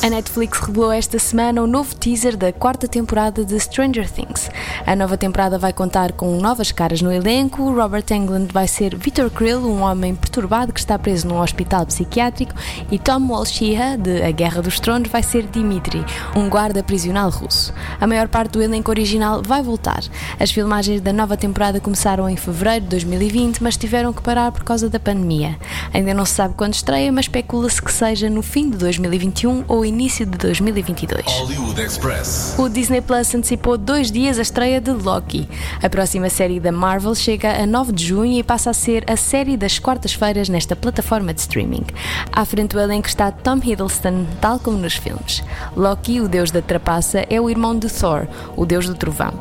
A 0.03 0.11
Netflix 0.11 0.59
revelou 0.59 0.93
esta 0.93 1.19
semana 1.19 1.63
o 1.63 1.65
um 1.65 1.67
novo 1.67 1.95
teaser 1.95 2.37
da 2.37 2.53
quarta 2.53 2.87
temporada 2.87 3.45
de 3.45 3.59
Stranger 3.59 4.11
Things. 4.11 4.51
A 4.87 4.95
nova 4.95 5.17
temporada 5.17 5.59
vai 5.59 5.73
contar 5.73 6.13
com 6.13 6.39
novas 6.41 6.73
caras 6.73 7.01
no 7.01 7.13
elenco. 7.13 7.73
Robert 7.73 8.05
Englund 8.11 8.53
vai 8.53 8.69
ser 8.69 8.97
Victor 8.97 9.31
Krill, 9.31 9.61
um 9.61 9.83
homem 9.83 10.15
perturbado 10.15 10.73
que 10.73 10.81
está 10.81 10.99
preso 10.99 11.27
num 11.27 11.41
hospital 11.41 11.87
psiquiátrico, 11.87 12.55
e 12.91 12.99
Tom 12.99 13.27
Walshia, 13.29 13.97
de 13.97 14.23
A 14.23 14.31
Guerra 14.31 14.63
dos 14.63 14.79
Tronos, 14.79 15.11
vai 15.11 15.23
ser 15.23 15.47
Dimitri, 15.47 16.05
um 16.37 16.49
guarda 16.49 16.83
prisional 16.83 17.31
russo. 17.31 17.73
A 18.01 18.07
maior 18.07 18.29
parte 18.29 18.53
do 18.53 18.63
elenco 18.63 18.91
original 18.91 19.43
vai 19.43 19.63
voltar. 19.63 20.03
As 20.39 20.51
filmagens 20.51 21.01
da 21.01 21.13
nova 21.13 21.37
temporada 21.37 21.81
começaram 21.81 22.29
em 22.29 22.37
fevereiro 22.37 22.85
de 22.85 22.91
2020 22.91 23.30
2020, 23.31 23.63
mas 23.63 23.77
tiveram 23.77 24.13
que 24.13 24.21
parar 24.21 24.51
por 24.53 24.65
causa 24.65 24.89
da 24.89 24.99
pandemia. 24.99 25.57
Ainda 25.95 26.13
não 26.13 26.25
se 26.25 26.35
sabe 26.35 26.55
quando 26.55 26.75
estreia, 26.75 27.11
mas 27.13 27.27
especula-se 27.27 27.81
que 27.81 27.93
seja 27.93 28.29
no 28.29 28.43
fim 28.43 28.69
de 28.69 28.77
2021 28.77 29.65
ou 29.69 29.85
início 29.85 30.27
de 30.27 30.37
2022. 30.37 31.25
Hollywood 31.25 31.81
Express. 31.81 32.55
O 32.59 32.69
Disney 32.69 33.01
Plus 33.01 33.35
antecipou 33.35 33.79
dois 33.79 34.11
dias 34.11 34.39
a 34.39 34.43
estreia 34.43 34.81
de 34.81 34.91
Loki. 34.91 35.49
A 35.83 35.89
próxima 35.89 36.29
série 36.29 36.61
da 36.61 36.73
Marvel 36.73 37.15
chega 37.15 37.63
a 37.63 37.67
9 37.67 37.93
de 37.93 38.05
junho 38.05 38.39
e 38.39 38.43
passa 38.43 38.71
a 38.71 38.75
ser 38.75 39.05
a 39.11 39.17
série 39.17 39.57
das 39.57 39.79
quartas-feiras 39.79 40.49
nesta 40.49 40.75
plataforma 40.75 41.33
de 41.33 41.41
streaming. 41.41 41.85
À 42.33 42.45
frente 42.45 42.73
do 42.73 42.81
elenco 42.81 43.09
está 43.09 43.31
Tom 43.31 43.59
Hiddleston, 43.63 44.27
tal 44.41 44.59
como 44.59 44.77
nos 44.77 44.95
filmes. 44.95 45.43
Loki, 45.77 46.21
o 46.21 46.29
deus 46.29 46.51
da 46.51 46.61
trapaça, 46.61 47.25
é 47.31 47.41
o 47.41 47.49
irmão 47.49 47.79
de 47.79 47.89
Thor, 47.89 48.27
o 48.57 48.67
deus 48.67 48.87
do 48.87 48.95
trovão. 48.95 49.33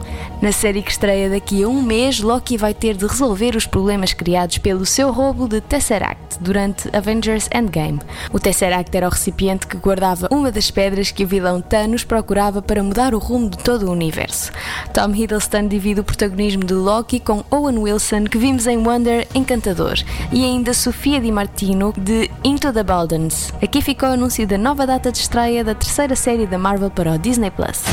Na 0.41 0.51
série 0.51 0.81
que 0.81 0.91
estreia 0.91 1.29
daqui 1.29 1.63
a 1.63 1.67
um 1.67 1.81
mês, 1.81 2.19
Loki 2.19 2.57
vai 2.57 2.73
ter 2.73 2.95
de 2.95 3.05
resolver 3.05 3.55
os 3.55 3.65
problemas 3.65 3.78
problemas 3.79 4.11
criados 4.11 4.57
pelo 4.57 4.85
seu 4.85 5.09
roubo 5.09 5.47
de 5.47 5.61
Tesseract 5.61 6.37
durante 6.41 6.93
Avengers 6.93 7.47
Endgame. 7.55 8.01
O 8.29 8.37
Tesseract 8.37 8.95
era 8.95 9.07
o 9.07 9.09
recipiente 9.09 9.65
que 9.65 9.77
guardava 9.77 10.27
uma 10.29 10.51
das 10.51 10.69
pedras 10.69 11.11
que 11.11 11.23
o 11.23 11.27
vilão 11.27 11.61
Thanos 11.61 12.03
procurava 12.03 12.61
para 12.61 12.83
mudar 12.83 13.13
o 13.13 13.19
rumo 13.19 13.49
de 13.49 13.57
todo 13.59 13.87
o 13.87 13.91
universo. 13.91 14.51
Tom 14.93 15.15
Hiddleston 15.15 15.69
divide 15.69 16.01
o 16.01 16.03
protagonismo 16.03 16.65
de 16.65 16.73
Loki 16.73 17.21
com 17.21 17.41
Owen 17.49 17.77
Wilson, 17.77 18.25
que 18.25 18.37
vimos 18.37 18.67
em 18.67 18.77
Wonder 18.77 19.25
Encantador, 19.33 19.95
e 20.29 20.43
ainda 20.43 20.73
Sofia 20.73 21.21
Di 21.21 21.31
Martino, 21.31 21.93
de 21.97 22.29
Into 22.43 22.73
the 22.73 22.83
Baldens. 22.83 23.53
Aqui 23.63 23.81
ficou 23.81 24.09
o 24.09 24.13
anúncio 24.13 24.45
da 24.45 24.57
nova 24.57 24.85
data 24.85 25.09
de 25.09 25.19
estreia 25.19 25.63
da 25.63 25.73
terceira 25.73 26.17
série 26.17 26.45
da 26.45 26.57
Marvel 26.57 26.91
para 26.91 27.13
o 27.13 27.17
Disney 27.17 27.49
Plus. 27.49 27.83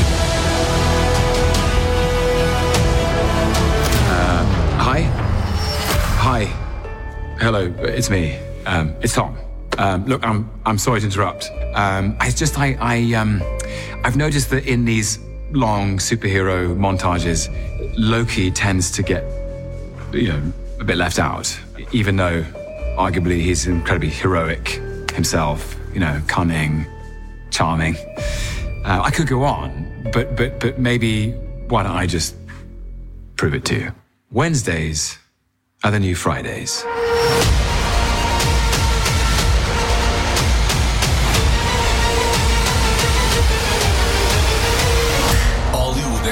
Hello, 7.39 7.71
it's 7.81 8.09
me. 8.09 8.35
Um, 8.65 8.95
it's 9.01 9.13
Tom. 9.13 9.37
Um, 9.77 10.05
look, 10.05 10.25
I'm 10.25 10.49
I'm 10.65 10.79
sorry 10.79 11.01
to 11.01 11.05
interrupt. 11.05 11.51
Um, 11.75 12.17
it's 12.21 12.33
just 12.33 12.57
I 12.57 12.75
I 12.81 13.13
um 13.13 13.43
I've 14.03 14.17
noticed 14.17 14.49
that 14.49 14.65
in 14.65 14.85
these 14.85 15.19
long 15.51 15.97
superhero 15.97 16.75
montages, 16.75 17.47
Loki 17.95 18.49
tends 18.49 18.89
to 18.91 19.03
get 19.03 19.23
you 20.11 20.29
know 20.29 20.41
a 20.79 20.83
bit 20.83 20.97
left 20.97 21.19
out, 21.19 21.55
even 21.91 22.15
though 22.15 22.41
arguably 22.97 23.39
he's 23.39 23.67
incredibly 23.67 24.09
heroic 24.09 24.81
himself. 25.13 25.75
You 25.93 25.99
know, 25.99 26.19
cunning, 26.27 26.87
charming. 27.51 27.97
Uh, 28.83 29.01
I 29.03 29.11
could 29.11 29.27
go 29.27 29.43
on, 29.43 30.09
but 30.11 30.35
but 30.35 30.59
but 30.59 30.79
maybe 30.79 31.33
why 31.69 31.83
don't 31.83 31.95
I 31.95 32.07
just 32.07 32.35
prove 33.35 33.53
it 33.53 33.63
to 33.65 33.75
you? 33.75 33.91
Wednesdays 34.31 35.19
are 35.83 35.91
the 35.91 35.99
new 35.99 36.15
Fridays. 36.15 36.83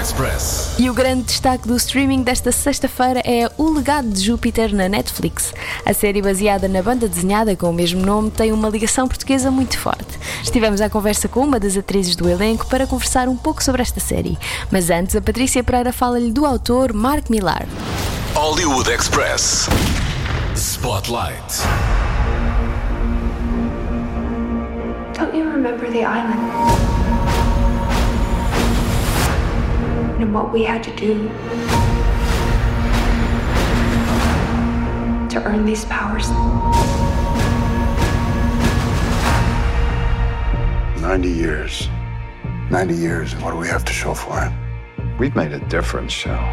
Express. 0.06 0.76
E 0.78 0.88
o 0.88 0.94
grande 0.94 1.24
destaque 1.24 1.68
do 1.68 1.76
streaming 1.76 2.22
desta 2.22 2.52
sexta-feira 2.52 3.24
é 3.26 3.50
O 3.58 3.72
Legado 3.72 4.08
de 4.08 4.24
Júpiter 4.24 4.72
na 4.72 4.88
Netflix. 4.88 5.52
A 5.84 5.96
série 5.96 6.22
baseada 6.22 6.68
na 6.68 6.84
banda 6.84 7.10
desenhada 7.10 7.56
com 7.56 7.72
o 7.72 7.74
mesmo 7.74 8.06
nome 8.06 8.30
tem 8.30 8.52
uma 8.52 8.70
ligação 8.70 9.08
portuguesa 9.08 9.50
muito 9.50 9.80
forte. 9.80 10.20
Estivemos 10.44 10.80
à 10.80 10.92
conversa 10.92 11.28
com 11.28 11.40
uma 11.40 11.60
das 11.60 11.76
atrizes 11.76 12.16
do 12.16 12.30
elenco 12.30 12.68
para 12.68 12.86
conversar 12.86 13.28
um 13.28 13.36
pouco 13.36 13.64
sobre 13.64 13.82
esta 13.82 14.00
série. 14.00 14.38
Mas 14.70 14.92
antes, 14.92 15.16
a 15.16 15.22
Patrícia 15.22 15.64
Pereira 15.64 15.92
fala-lhe 15.92 16.32
do 16.32 16.46
autor 16.46 16.94
Mark 16.94 17.28
Millar. 17.28 17.66
Hollywood 18.36 18.88
Express. 18.92 19.68
Spotlight. 20.56 21.64
Don't 25.18 25.36
you 25.36 25.50
remember 25.50 25.90
the 25.90 26.06
island? 26.06 26.95
What 30.36 30.52
we 30.52 30.64
had 30.64 30.84
to 30.84 30.94
do 30.98 31.30
to 35.30 35.42
earn 35.46 35.64
these 35.64 35.86
powers? 35.86 36.30
Ninety 41.02 41.30
years. 41.30 41.88
Ninety 42.70 42.96
years, 42.96 43.32
and 43.32 43.42
what 43.42 43.52
do 43.52 43.58
we 43.58 43.70
have 43.70 43.86
to 43.86 43.94
show 43.94 44.14
for 44.14 44.44
it? 44.44 44.52
We've 45.18 45.34
made 45.38 45.54
a 45.54 45.60
difference, 45.70 46.12
Shell. 46.12 46.44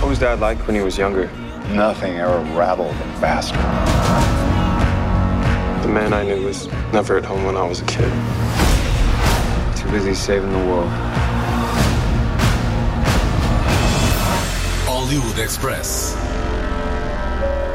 What 0.00 0.08
was 0.08 0.18
Dad 0.18 0.40
like 0.40 0.58
when 0.66 0.74
he 0.74 0.82
was 0.82 0.98
younger? 0.98 1.30
Nothing 1.68 2.16
ever 2.16 2.40
rattled 2.58 2.96
him 2.96 3.20
faster. 3.20 3.99
Man 5.90 6.12
I 6.12 6.22
knew 6.22 6.46
was 6.46 6.68
never 6.92 7.16
at 7.18 7.24
home 7.24 7.44
when 7.44 7.56
I 7.56 7.68
was 7.68 7.80
a 7.80 7.84
kid. 7.84 8.12
Too 9.74 9.90
busy 9.90 10.14
saving 10.14 10.52
the 10.52 10.64
world. 10.70 10.88
Hollywood 14.86 15.42
Express. 15.42 16.14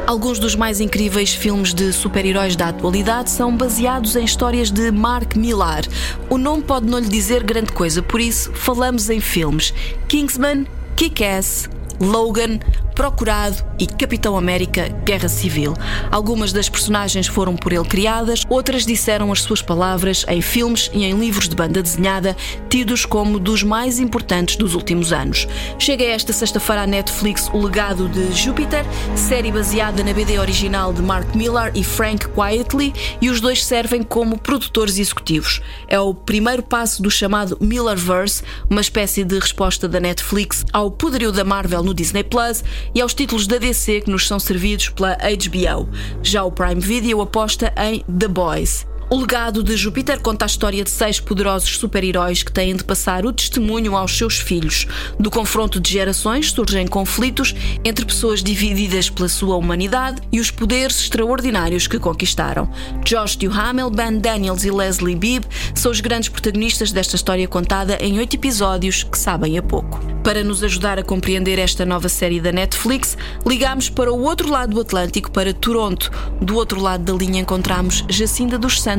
Alguns 0.06 0.38
dos 0.38 0.54
mais 0.54 0.80
incríveis 0.80 1.34
filmes 1.34 1.74
de 1.74 1.92
super-heróis 1.92 2.56
da 2.56 2.68
atualidade 2.68 3.28
são 3.28 3.54
baseados 3.54 4.16
em 4.16 4.24
histórias 4.24 4.70
de 4.70 4.90
Mark 4.90 5.36
Millar. 5.36 5.82
O 6.30 6.38
nome 6.38 6.62
pode 6.62 6.86
não 6.86 6.98
lhe 6.98 7.08
dizer 7.08 7.42
grande 7.42 7.72
coisa, 7.72 8.00
por 8.00 8.18
isso 8.18 8.50
falamos 8.54 9.10
em 9.10 9.20
filmes 9.20 9.74
Kingsman, 10.08 10.66
Kick-Ass, 10.96 11.68
Logan, 12.00 12.60
Procurado 12.96 13.62
e 13.78 13.86
Capitão 13.86 14.38
América 14.38 14.88
Guerra 15.04 15.28
Civil. 15.28 15.74
Algumas 16.10 16.50
das 16.50 16.66
personagens 16.66 17.26
foram 17.26 17.54
por 17.54 17.70
ele 17.70 17.84
criadas, 17.84 18.42
outras 18.48 18.86
disseram 18.86 19.30
as 19.30 19.42
suas 19.42 19.60
palavras 19.60 20.24
em 20.26 20.40
filmes 20.40 20.90
e 20.94 21.04
em 21.04 21.12
livros 21.12 21.46
de 21.46 21.54
banda 21.54 21.82
desenhada, 21.82 22.34
tidos 22.70 23.04
como 23.04 23.38
dos 23.38 23.62
mais 23.62 24.00
importantes 24.00 24.56
dos 24.56 24.74
últimos 24.74 25.12
anos. 25.12 25.46
Chega 25.78 26.04
esta 26.04 26.32
sexta-feira 26.32 26.82
à 26.82 26.86
Netflix 26.86 27.50
O 27.52 27.58
Legado 27.58 28.08
de 28.08 28.32
Júpiter, 28.32 28.82
série 29.14 29.52
baseada 29.52 30.02
na 30.02 30.14
BD 30.14 30.38
original 30.38 30.90
de 30.90 31.02
Mark 31.02 31.34
Millar 31.34 31.72
e 31.74 31.84
Frank 31.84 32.26
Quietly, 32.28 32.94
e 33.20 33.28
os 33.28 33.42
dois 33.42 33.62
servem 33.62 34.02
como 34.02 34.38
produtores 34.38 34.98
executivos. 34.98 35.60
É 35.86 36.00
o 36.00 36.14
primeiro 36.14 36.62
passo 36.62 37.02
do 37.02 37.10
chamado 37.10 37.58
Millarverse, 37.60 38.42
uma 38.70 38.80
espécie 38.80 39.22
de 39.22 39.38
resposta 39.38 39.86
da 39.86 40.00
Netflix 40.00 40.64
ao 40.72 40.90
poderio 40.90 41.30
da 41.30 41.44
Marvel 41.44 41.82
no 41.82 41.92
Disney 41.92 42.24
Plus 42.24 42.64
e 42.94 43.00
aos 43.00 43.14
títulos 43.14 43.46
da 43.46 43.58
DC 43.58 44.02
que 44.02 44.10
nos 44.10 44.26
são 44.26 44.38
servidos 44.38 44.88
pela 44.90 45.16
HBO. 45.16 45.88
Já 46.22 46.44
o 46.44 46.52
Prime 46.52 46.80
Video 46.80 47.20
aposta 47.20 47.72
em 47.76 48.04
The 48.18 48.28
Boys. 48.28 48.86
O 49.08 49.20
legado 49.20 49.62
de 49.62 49.76
Júpiter 49.76 50.20
conta 50.20 50.44
a 50.44 50.46
história 50.46 50.82
de 50.82 50.90
seis 50.90 51.20
poderosos 51.20 51.78
super-heróis 51.78 52.42
que 52.42 52.50
têm 52.50 52.74
de 52.74 52.82
passar 52.82 53.24
o 53.24 53.32
testemunho 53.32 53.94
aos 53.96 54.18
seus 54.18 54.38
filhos. 54.38 54.84
Do 55.16 55.30
confronto 55.30 55.78
de 55.78 55.92
gerações 55.92 56.50
surgem 56.50 56.88
conflitos 56.88 57.54
entre 57.84 58.04
pessoas 58.04 58.42
divididas 58.42 59.08
pela 59.08 59.28
sua 59.28 59.54
humanidade 59.54 60.20
e 60.32 60.40
os 60.40 60.50
poderes 60.50 60.98
extraordinários 60.98 61.86
que 61.86 62.00
conquistaram. 62.00 62.68
Josh 63.04 63.36
Duhamel, 63.36 63.90
Ben 63.90 64.18
Daniels 64.18 64.64
e 64.64 64.72
Leslie 64.72 65.14
Bibb 65.14 65.46
são 65.72 65.92
os 65.92 66.00
grandes 66.00 66.28
protagonistas 66.28 66.90
desta 66.90 67.14
história 67.14 67.46
contada 67.46 67.96
em 68.00 68.18
oito 68.18 68.34
episódios 68.34 69.04
que 69.04 69.16
sabem 69.16 69.56
a 69.56 69.62
pouco. 69.62 70.00
Para 70.24 70.42
nos 70.42 70.64
ajudar 70.64 70.98
a 70.98 71.04
compreender 71.04 71.60
esta 71.60 71.86
nova 71.86 72.08
série 72.08 72.40
da 72.40 72.50
Netflix, 72.50 73.16
ligamos 73.46 73.88
para 73.88 74.12
o 74.12 74.20
outro 74.22 74.50
lado 74.50 74.74
do 74.74 74.80
Atlântico, 74.80 75.30
para 75.30 75.54
Toronto. 75.54 76.10
Do 76.42 76.56
outro 76.56 76.80
lado 76.80 77.04
da 77.04 77.12
linha 77.12 77.40
encontramos 77.40 78.04
Jacinda 78.08 78.58
dos 78.58 78.82
Santos 78.82 78.95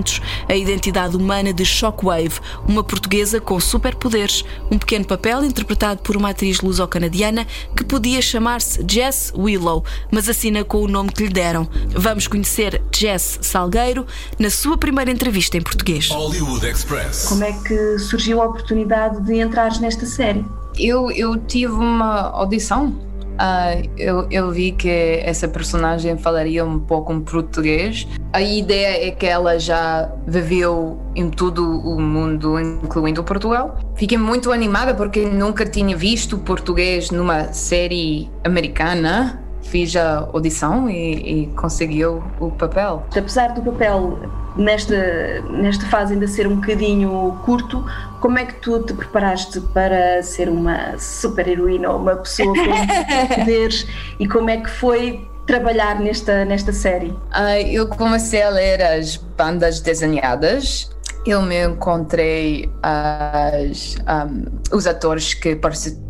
a 0.47 0.55
identidade 0.55 1.15
humana 1.15 1.53
de 1.53 1.65
Shockwave, 1.65 2.39
uma 2.67 2.83
portuguesa 2.83 3.39
com 3.39 3.59
superpoderes, 3.59 4.43
um 4.69 4.77
pequeno 4.77 5.05
papel 5.05 5.43
interpretado 5.43 6.01
por 6.01 6.15
uma 6.15 6.29
atriz 6.29 6.61
luso-canadiana 6.61 7.45
que 7.75 7.83
podia 7.83 8.21
chamar-se 8.21 8.85
Jess 8.87 9.33
Willow, 9.35 9.83
mas 10.11 10.29
assina 10.29 10.63
com 10.63 10.81
o 10.81 10.87
nome 10.87 11.11
que 11.11 11.23
lhe 11.23 11.33
deram. 11.33 11.67
Vamos 11.89 12.27
conhecer 12.27 12.81
Jess 12.93 13.39
Salgueiro 13.41 14.05
na 14.37 14.49
sua 14.49 14.77
primeira 14.77 15.11
entrevista 15.11 15.57
em 15.57 15.61
português. 15.61 16.09
Hollywood 16.09 16.65
Express. 16.65 17.25
Como 17.27 17.43
é 17.43 17.51
que 17.51 17.99
surgiu 17.99 18.41
a 18.41 18.45
oportunidade 18.45 19.21
de 19.23 19.39
entrares 19.39 19.79
nesta 19.79 20.05
série? 20.05 20.45
Eu, 20.77 21.09
eu 21.11 21.37
tive 21.37 21.73
uma 21.73 22.29
audição 22.29 23.06
Uh, 23.37 23.87
eu, 23.97 24.27
eu, 24.31 24.51
vi 24.51 24.71
que 24.71 24.89
essa 24.89 25.47
personagem 25.47 26.17
falaria 26.17 26.65
um 26.65 26.79
pouco 26.79 27.13
em 27.13 27.21
português. 27.21 28.07
A 28.33 28.41
ideia 28.41 29.07
é 29.07 29.11
que 29.11 29.27
ela 29.27 29.59
já 29.59 30.11
viveu 30.25 30.99
em 31.15 31.29
todo 31.29 31.63
o 31.63 32.01
mundo, 32.01 32.59
incluindo 32.59 33.23
Portugal. 33.23 33.77
Fiquei 33.95 34.17
muito 34.17 34.51
animada 34.51 34.95
porque 34.95 35.25
nunca 35.25 35.65
tinha 35.65 35.95
visto 35.95 36.37
português 36.39 37.11
numa 37.11 37.53
série 37.53 38.29
americana. 38.43 39.39
Fiz 39.69 39.95
a 39.95 40.19
audição 40.33 40.89
e, 40.89 41.43
e 41.43 41.47
conseguiu 41.47 42.23
o 42.39 42.51
papel. 42.51 43.05
Apesar 43.15 43.49
do 43.49 43.61
papel 43.61 44.17
nesta, 44.55 45.41
nesta 45.49 45.85
fase 45.87 46.13
ainda 46.13 46.27
ser 46.27 46.47
um 46.47 46.55
bocadinho 46.55 47.37
curto, 47.45 47.85
como 48.19 48.39
é 48.39 48.45
que 48.45 48.55
tu 48.55 48.81
te 48.83 48.93
preparaste 48.93 49.61
para 49.73 50.21
ser 50.23 50.49
uma 50.49 50.97
super 50.97 51.47
heroína 51.47 51.91
ou 51.91 51.99
uma 51.99 52.15
pessoa 52.15 52.53
com 52.53 53.35
poderes 53.35 53.87
e 54.19 54.27
como 54.27 54.49
é 54.49 54.57
que 54.57 54.69
foi 54.69 55.27
trabalhar 55.45 55.99
nesta, 55.99 56.43
nesta 56.43 56.73
série? 56.73 57.09
Uh, 57.09 57.65
eu 57.71 57.87
comecei 57.87 58.41
a 58.41 58.49
ler 58.49 58.81
as 58.81 59.15
bandas 59.15 59.79
desenhadas. 59.79 60.89
Eu 61.27 61.41
me 61.41 61.67
encontrei 61.67 62.71
as, 62.81 63.97
um, 63.97 64.45
os 64.73 64.87
atores 64.87 65.33
que 65.33 65.57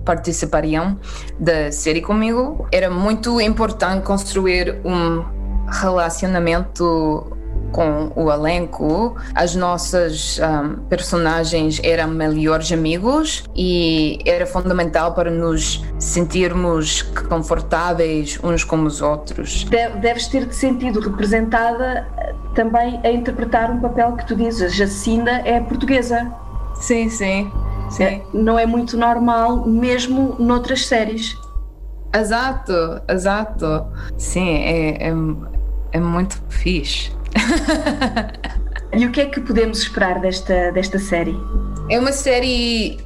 participariam 0.05 0.99
da 1.39 1.71
série 1.71 2.01
comigo. 2.01 2.67
Era 2.71 2.87
muito 2.87 3.41
importante 3.41 4.03
construir 4.05 4.79
um 4.85 5.25
relacionamento 5.67 7.35
com 7.71 8.11
o 8.15 8.31
elenco, 8.31 9.15
as 9.35 9.55
nossas 9.55 10.39
um, 10.39 10.75
personagens 10.85 11.79
eram 11.83 12.09
melhores 12.09 12.71
amigos 12.71 13.43
e 13.55 14.19
era 14.25 14.45
fundamental 14.45 15.13
para 15.13 15.29
nos 15.29 15.83
sentirmos 15.99 17.01
confortáveis 17.01 18.39
uns 18.43 18.63
com 18.63 18.83
os 18.83 19.01
outros. 19.01 19.65
Deves 20.01 20.27
ter 20.27 20.47
te 20.47 20.55
sentido 20.55 20.99
representada 20.99 22.07
eh, 22.17 22.33
também 22.55 22.99
a 23.03 23.11
interpretar 23.11 23.71
um 23.71 23.79
papel 23.79 24.13
que 24.13 24.25
tu 24.25 24.35
dizes, 24.35 24.75
Jacinda 24.75 25.31
é 25.45 25.59
portuguesa. 25.59 26.31
Sim, 26.75 27.09
sim. 27.09 27.51
sim. 27.89 28.03
É, 28.03 28.21
não 28.33 28.57
é 28.57 28.65
muito 28.65 28.97
normal, 28.97 29.65
mesmo 29.65 30.35
noutras 30.39 30.85
séries. 30.85 31.35
Exato, 32.15 33.01
exato. 33.07 33.85
Sim, 34.17 34.57
é, 34.57 35.09
é, 35.09 35.13
é 35.91 35.99
muito 35.99 36.41
fixe. 36.49 37.16
E 38.93 39.05
o 39.05 39.11
que 39.11 39.21
é 39.21 39.25
que 39.25 39.39
podemos 39.41 39.79
esperar 39.79 40.19
desta, 40.19 40.71
desta 40.71 40.99
série? 40.99 41.35
É 41.89 41.99
uma 41.99 42.11
série 42.11 42.97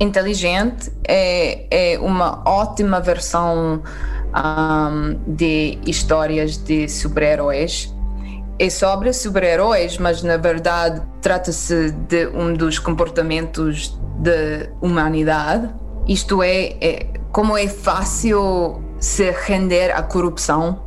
inteligente, 0.00 0.92
é, 1.06 1.94
é 1.94 1.98
uma 1.98 2.42
ótima 2.46 3.00
versão 3.00 3.82
um, 4.34 5.18
de 5.26 5.78
histórias 5.86 6.56
de 6.56 6.88
super-heróis. 6.88 7.94
É 8.58 8.70
sobre 8.70 9.12
super-heróis, 9.12 9.98
mas 9.98 10.22
na 10.22 10.36
verdade 10.36 11.02
trata-se 11.20 11.90
de 11.90 12.28
um 12.28 12.52
dos 12.54 12.78
comportamentos 12.78 13.98
da 14.18 14.68
humanidade. 14.80 15.68
Isto 16.06 16.42
é, 16.42 16.76
é 16.80 17.06
como 17.32 17.56
é 17.56 17.66
fácil 17.66 18.82
se 19.00 19.30
render 19.30 19.90
à 19.90 20.02
corrupção, 20.02 20.84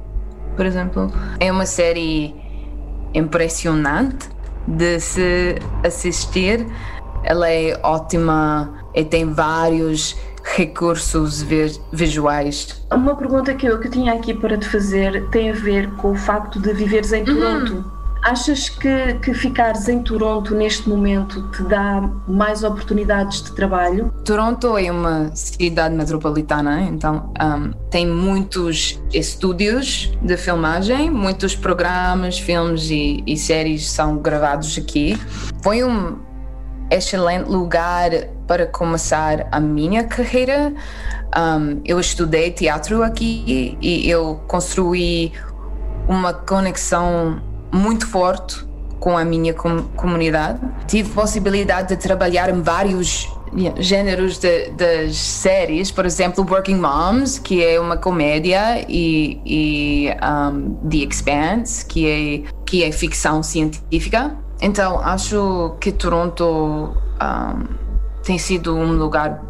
por 0.56 0.66
exemplo. 0.66 1.12
É 1.40 1.52
uma 1.52 1.66
série 1.66 2.36
impressionante 3.14 4.30
de 4.68 5.00
se 5.00 5.56
assistir. 5.84 6.66
Ela 7.24 7.50
é 7.50 7.80
ótima 7.84 8.84
e 8.94 9.04
tem 9.04 9.34
vários 9.34 10.16
recursos 10.56 11.46
visuais. 11.92 12.82
Uma 12.92 13.16
pergunta 13.16 13.54
que 13.54 13.66
eu, 13.66 13.80
que 13.80 13.88
eu 13.88 13.92
tinha 13.92 14.14
aqui 14.14 14.34
para 14.34 14.58
te 14.58 14.68
fazer 14.68 15.28
tem 15.30 15.50
a 15.50 15.54
ver 15.54 15.92
com 15.96 16.12
o 16.12 16.16
facto 16.16 16.60
de 16.60 16.74
viveres 16.74 17.12
em 17.12 17.26
Toronto. 17.26 17.74
Uhum. 17.74 17.97
Achas 18.28 18.68
que, 18.68 19.14
que 19.24 19.34
ficares 19.34 19.88
em 19.88 20.04
Toronto 20.04 20.54
neste 20.54 20.90
momento 20.90 21.50
te 21.52 21.64
dá 21.64 22.02
mais 22.28 22.62
oportunidades 22.62 23.42
de 23.42 23.54
trabalho? 23.54 24.12
Toronto 24.26 24.78
é 24.78 24.92
uma 24.92 25.34
cidade 25.34 25.96
metropolitana, 25.96 26.82
então 26.82 27.32
um, 27.42 27.72
tem 27.90 28.06
muitos 28.06 29.02
estúdios 29.14 30.12
de 30.22 30.36
filmagem, 30.36 31.10
muitos 31.10 31.56
programas, 31.56 32.38
filmes 32.38 32.90
e, 32.90 33.24
e 33.26 33.38
séries 33.38 33.90
são 33.90 34.18
gravados 34.18 34.78
aqui. 34.78 35.18
Foi 35.64 35.86
um 35.86 36.18
excelente 36.92 37.48
lugar 37.48 38.10
para 38.46 38.66
começar 38.66 39.48
a 39.54 39.60
minha 39.62 40.04
carreira. 40.04 40.74
Um, 41.34 41.80
eu 41.86 41.98
estudei 41.98 42.52
teatro 42.52 43.04
aqui 43.04 43.78
e 43.82 44.10
eu 44.10 44.42
construí 44.50 45.32
uma 46.10 46.34
conexão 46.34 47.42
muito 47.72 48.08
forte 48.08 48.66
com 49.00 49.18
a 49.18 49.24
minha 49.24 49.54
com 49.54 49.84
comunidade. 49.96 50.60
Tive 50.88 51.10
possibilidade 51.10 51.90
de 51.90 51.98
trabalhar 51.98 52.50
em 52.50 52.62
vários 52.62 53.30
gêneros 53.78 54.38
de, 54.38 54.70
das 54.72 55.16
séries, 55.16 55.92
por 55.92 56.06
exemplo, 56.06 56.46
Working 56.50 56.76
Moms, 56.76 57.40
que 57.40 57.64
é 57.64 57.80
uma 57.80 57.98
comédia, 57.98 58.86
e, 58.90 59.40
e 59.46 60.10
um, 60.22 60.76
The 60.88 60.98
Expanse, 60.98 61.86
que 61.86 62.08
é, 62.46 62.52
que 62.66 62.84
é 62.84 62.92
ficção 62.92 63.42
científica. 63.42 64.36
Então, 64.62 65.00
acho 65.00 65.76
que 65.80 65.92
Toronto 65.92 66.94
um, 67.22 67.64
tem 68.24 68.38
sido 68.38 68.76
um 68.76 68.92
lugar 68.94 69.42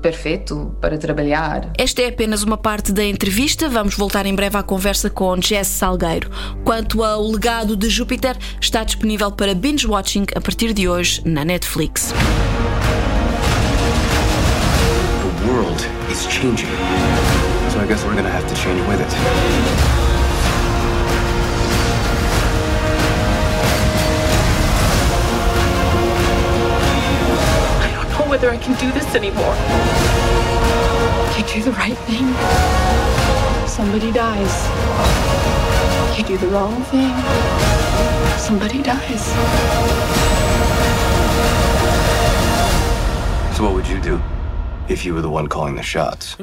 perfeito 0.00 0.74
para 0.80 0.96
trabalhar. 0.98 1.70
Esta 1.76 2.02
é 2.02 2.08
apenas 2.08 2.42
uma 2.42 2.56
parte 2.56 2.92
da 2.92 3.04
entrevista. 3.04 3.68
Vamos 3.68 3.94
voltar 3.94 4.26
em 4.26 4.34
breve 4.34 4.56
à 4.56 4.62
conversa 4.62 5.10
com 5.10 5.40
Jess 5.40 5.68
Salgueiro. 5.68 6.30
Quanto 6.64 7.02
ao 7.02 7.26
legado 7.30 7.76
de 7.76 7.88
Júpiter, 7.88 8.36
está 8.60 8.84
disponível 8.84 9.30
para 9.32 9.54
binge 9.54 9.86
watching 9.86 10.26
a 10.34 10.40
partir 10.40 10.72
de 10.72 10.88
hoje 10.88 11.22
na 11.24 11.44
Netflix. 11.44 12.12
The 15.20 15.50
world 15.50 15.86
is 16.10 16.26
changing. 16.28 16.68
So 17.70 17.80
I 17.80 17.86
guess 17.86 18.04
we're 18.04 18.14
gonna 18.14 18.30
have 18.30 18.46
to 18.48 18.54
change 18.54 18.80
with 18.88 19.00
it. 19.00 19.87
Whether 28.38 28.54
I 28.54 28.58
can 28.58 28.78
do 28.78 28.92
this 28.92 29.16
anymore. 29.16 29.56
You 31.36 31.42
do 31.52 31.60
the 31.60 31.72
right 31.72 31.98
thing. 32.06 32.26
Somebody 33.66 34.12
dies. 34.12 34.54
You 36.16 36.24
do 36.24 36.38
the 36.38 36.46
wrong 36.46 36.80
thing. 36.84 37.12
Somebody 38.38 38.80
dies. 38.80 39.24
So 43.56 43.64
what 43.64 43.74
would 43.74 43.88
you 43.88 44.00
do 44.00 44.22
if 44.88 45.04
you 45.04 45.14
were 45.14 45.20
the 45.20 45.30
one 45.30 45.48
calling 45.48 45.74
the 45.74 45.82
shots? 45.82 46.36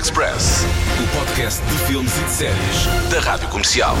Express, 0.00 0.64
o 0.98 1.18
podcast 1.18 1.62
de 1.62 1.76
filmes 1.80 2.16
e 2.16 2.24
de 2.24 2.30
séries 2.30 2.86
da 3.10 3.20
Rádio 3.20 3.46
Comercial. 3.48 3.94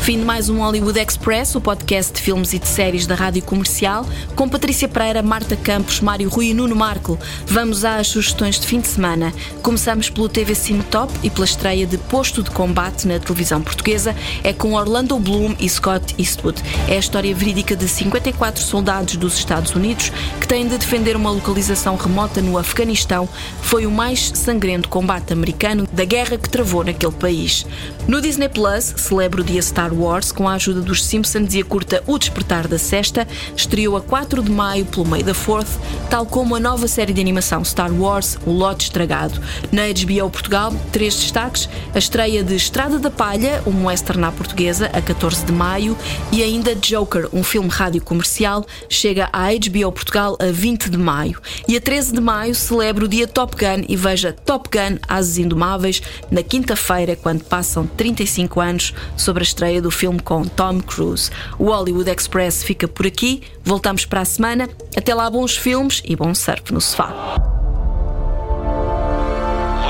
Fim 0.00 0.20
de 0.20 0.24
mais 0.24 0.48
um 0.48 0.58
Hollywood 0.60 0.98
Express, 0.98 1.54
o 1.54 1.60
podcast 1.60 2.14
de 2.14 2.22
filmes 2.22 2.54
e 2.54 2.58
de 2.58 2.66
séries 2.66 3.06
da 3.06 3.14
Rádio 3.14 3.42
Comercial, 3.42 4.06
com 4.34 4.48
Patrícia 4.48 4.88
Pereira, 4.88 5.22
Marta 5.22 5.54
Campos, 5.54 6.00
Mário 6.00 6.30
Rui 6.30 6.46
e 6.46 6.54
Nuno 6.54 6.74
Marco. 6.74 7.18
Vamos 7.46 7.84
às 7.84 8.06
sugestões 8.06 8.58
de 8.58 8.66
fim 8.66 8.80
de 8.80 8.88
semana. 8.88 9.34
Começamos 9.62 10.08
pelo 10.08 10.26
TV 10.26 10.54
Cine 10.54 10.82
Top 10.84 11.12
e 11.22 11.28
pela 11.28 11.44
estreia 11.44 11.86
de 11.86 11.98
Posto 11.98 12.42
de 12.42 12.50
Combate 12.50 13.06
na 13.06 13.18
televisão 13.18 13.60
portuguesa. 13.60 14.16
É 14.42 14.54
com 14.54 14.72
Orlando 14.72 15.18
Bloom 15.18 15.54
e 15.60 15.68
Scott 15.68 16.14
Eastwood. 16.18 16.62
É 16.88 16.96
a 16.96 16.98
história 16.98 17.34
verídica 17.34 17.76
de 17.76 17.86
54 17.86 18.62
soldados 18.62 19.16
dos 19.16 19.34
Estados 19.34 19.74
Unidos 19.74 20.10
que 20.40 20.48
têm 20.48 20.66
de 20.66 20.78
defender 20.78 21.16
uma 21.16 21.30
localização 21.30 21.96
remota 21.96 22.40
no 22.40 22.56
Afeganistão. 22.56 23.28
Foi 23.60 23.84
o 23.84 23.90
mais 23.90 24.32
sangrento 24.34 24.88
combate 24.88 25.34
americano 25.34 25.86
da 25.92 26.06
guerra 26.06 26.38
que 26.38 26.48
travou 26.48 26.82
naquele 26.82 27.12
país. 27.12 27.66
No 28.06 28.22
Disney 28.22 28.48
Plus, 28.48 28.94
celebra 28.96 29.42
o 29.42 29.44
dia 29.44 29.60
Star 29.88 29.94
Wars 29.94 30.32
com 30.32 30.46
a 30.46 30.54
ajuda 30.54 30.82
dos 30.82 31.02
Simpsons 31.02 31.54
e 31.54 31.60
a 31.60 31.64
curta 31.64 32.02
O 32.06 32.18
Despertar 32.18 32.68
da 32.68 32.78
Sexta, 32.78 33.26
estreou 33.56 33.96
a 33.96 34.00
4 34.00 34.42
de 34.42 34.50
maio 34.50 34.84
pelo 34.84 35.06
May 35.06 35.22
4th, 35.22 35.78
tal 36.10 36.26
como 36.26 36.54
a 36.54 36.60
nova 36.60 36.86
série 36.86 37.12
de 37.12 37.20
animação 37.20 37.64
Star 37.64 37.90
Wars, 37.92 38.38
O 38.44 38.50
Lote 38.50 38.84
Estragado. 38.84 39.40
Na 39.72 39.82
HBO 39.88 40.30
Portugal, 40.30 40.74
três 40.92 41.14
destaques: 41.14 41.68
a 41.94 41.98
estreia 41.98 42.44
de 42.44 42.54
Estrada 42.54 42.98
da 42.98 43.10
Palha, 43.10 43.62
um 43.66 43.86
western 43.86 44.24
à 44.24 44.32
portuguesa, 44.32 44.90
a 44.92 45.00
14 45.00 45.46
de 45.46 45.52
maio, 45.52 45.96
e 46.30 46.42
ainda 46.42 46.74
Joker, 46.74 47.28
um 47.32 47.42
filme 47.42 47.68
rádio 47.68 48.02
comercial, 48.02 48.66
chega 48.88 49.30
à 49.32 49.46
HBO 49.52 49.92
Portugal 49.92 50.36
a 50.38 50.50
20 50.52 50.90
de 50.90 50.98
maio. 50.98 51.40
E 51.66 51.76
a 51.76 51.80
13 51.80 52.12
de 52.12 52.20
maio 52.20 52.54
celebra 52.54 53.04
o 53.04 53.08
dia 53.08 53.26
Top 53.26 53.56
Gun 53.56 53.84
e 53.88 53.96
veja 53.96 54.32
Top 54.32 54.68
Gun 54.70 54.98
Ases 55.08 55.38
Indomáveis 55.38 56.02
na 56.30 56.42
quinta-feira, 56.42 57.16
quando 57.16 57.44
passam 57.44 57.86
35 57.86 58.60
anos 58.60 58.94
sobre 59.16 59.42
a 59.42 59.46
estreia 59.46 59.77
do 59.80 59.88
do 59.88 59.90
filme 59.90 60.20
com 60.20 60.44
Tom 60.44 60.80
Cruise. 60.80 61.30
O 61.58 61.70
Hollywood 61.70 62.10
Express 62.10 62.62
fica 62.62 62.86
por 62.86 63.06
aqui. 63.06 63.42
Voltamos 63.64 64.04
para 64.04 64.20
a 64.20 64.24
semana. 64.24 64.68
Até 64.94 65.14
lá, 65.14 65.28
bons 65.30 65.56
filmes 65.56 66.02
e 66.04 66.14
bom 66.14 66.34
surf 66.34 66.72
no 66.72 66.80
sofá. 66.80 67.10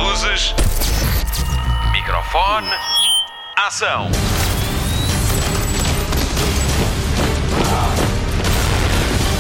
Luzes. 0.01 0.55
Microfone. 1.93 2.69
Ação. 3.57 4.09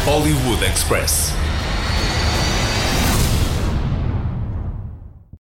Hollywood 0.05 0.65
Express. 0.65 1.33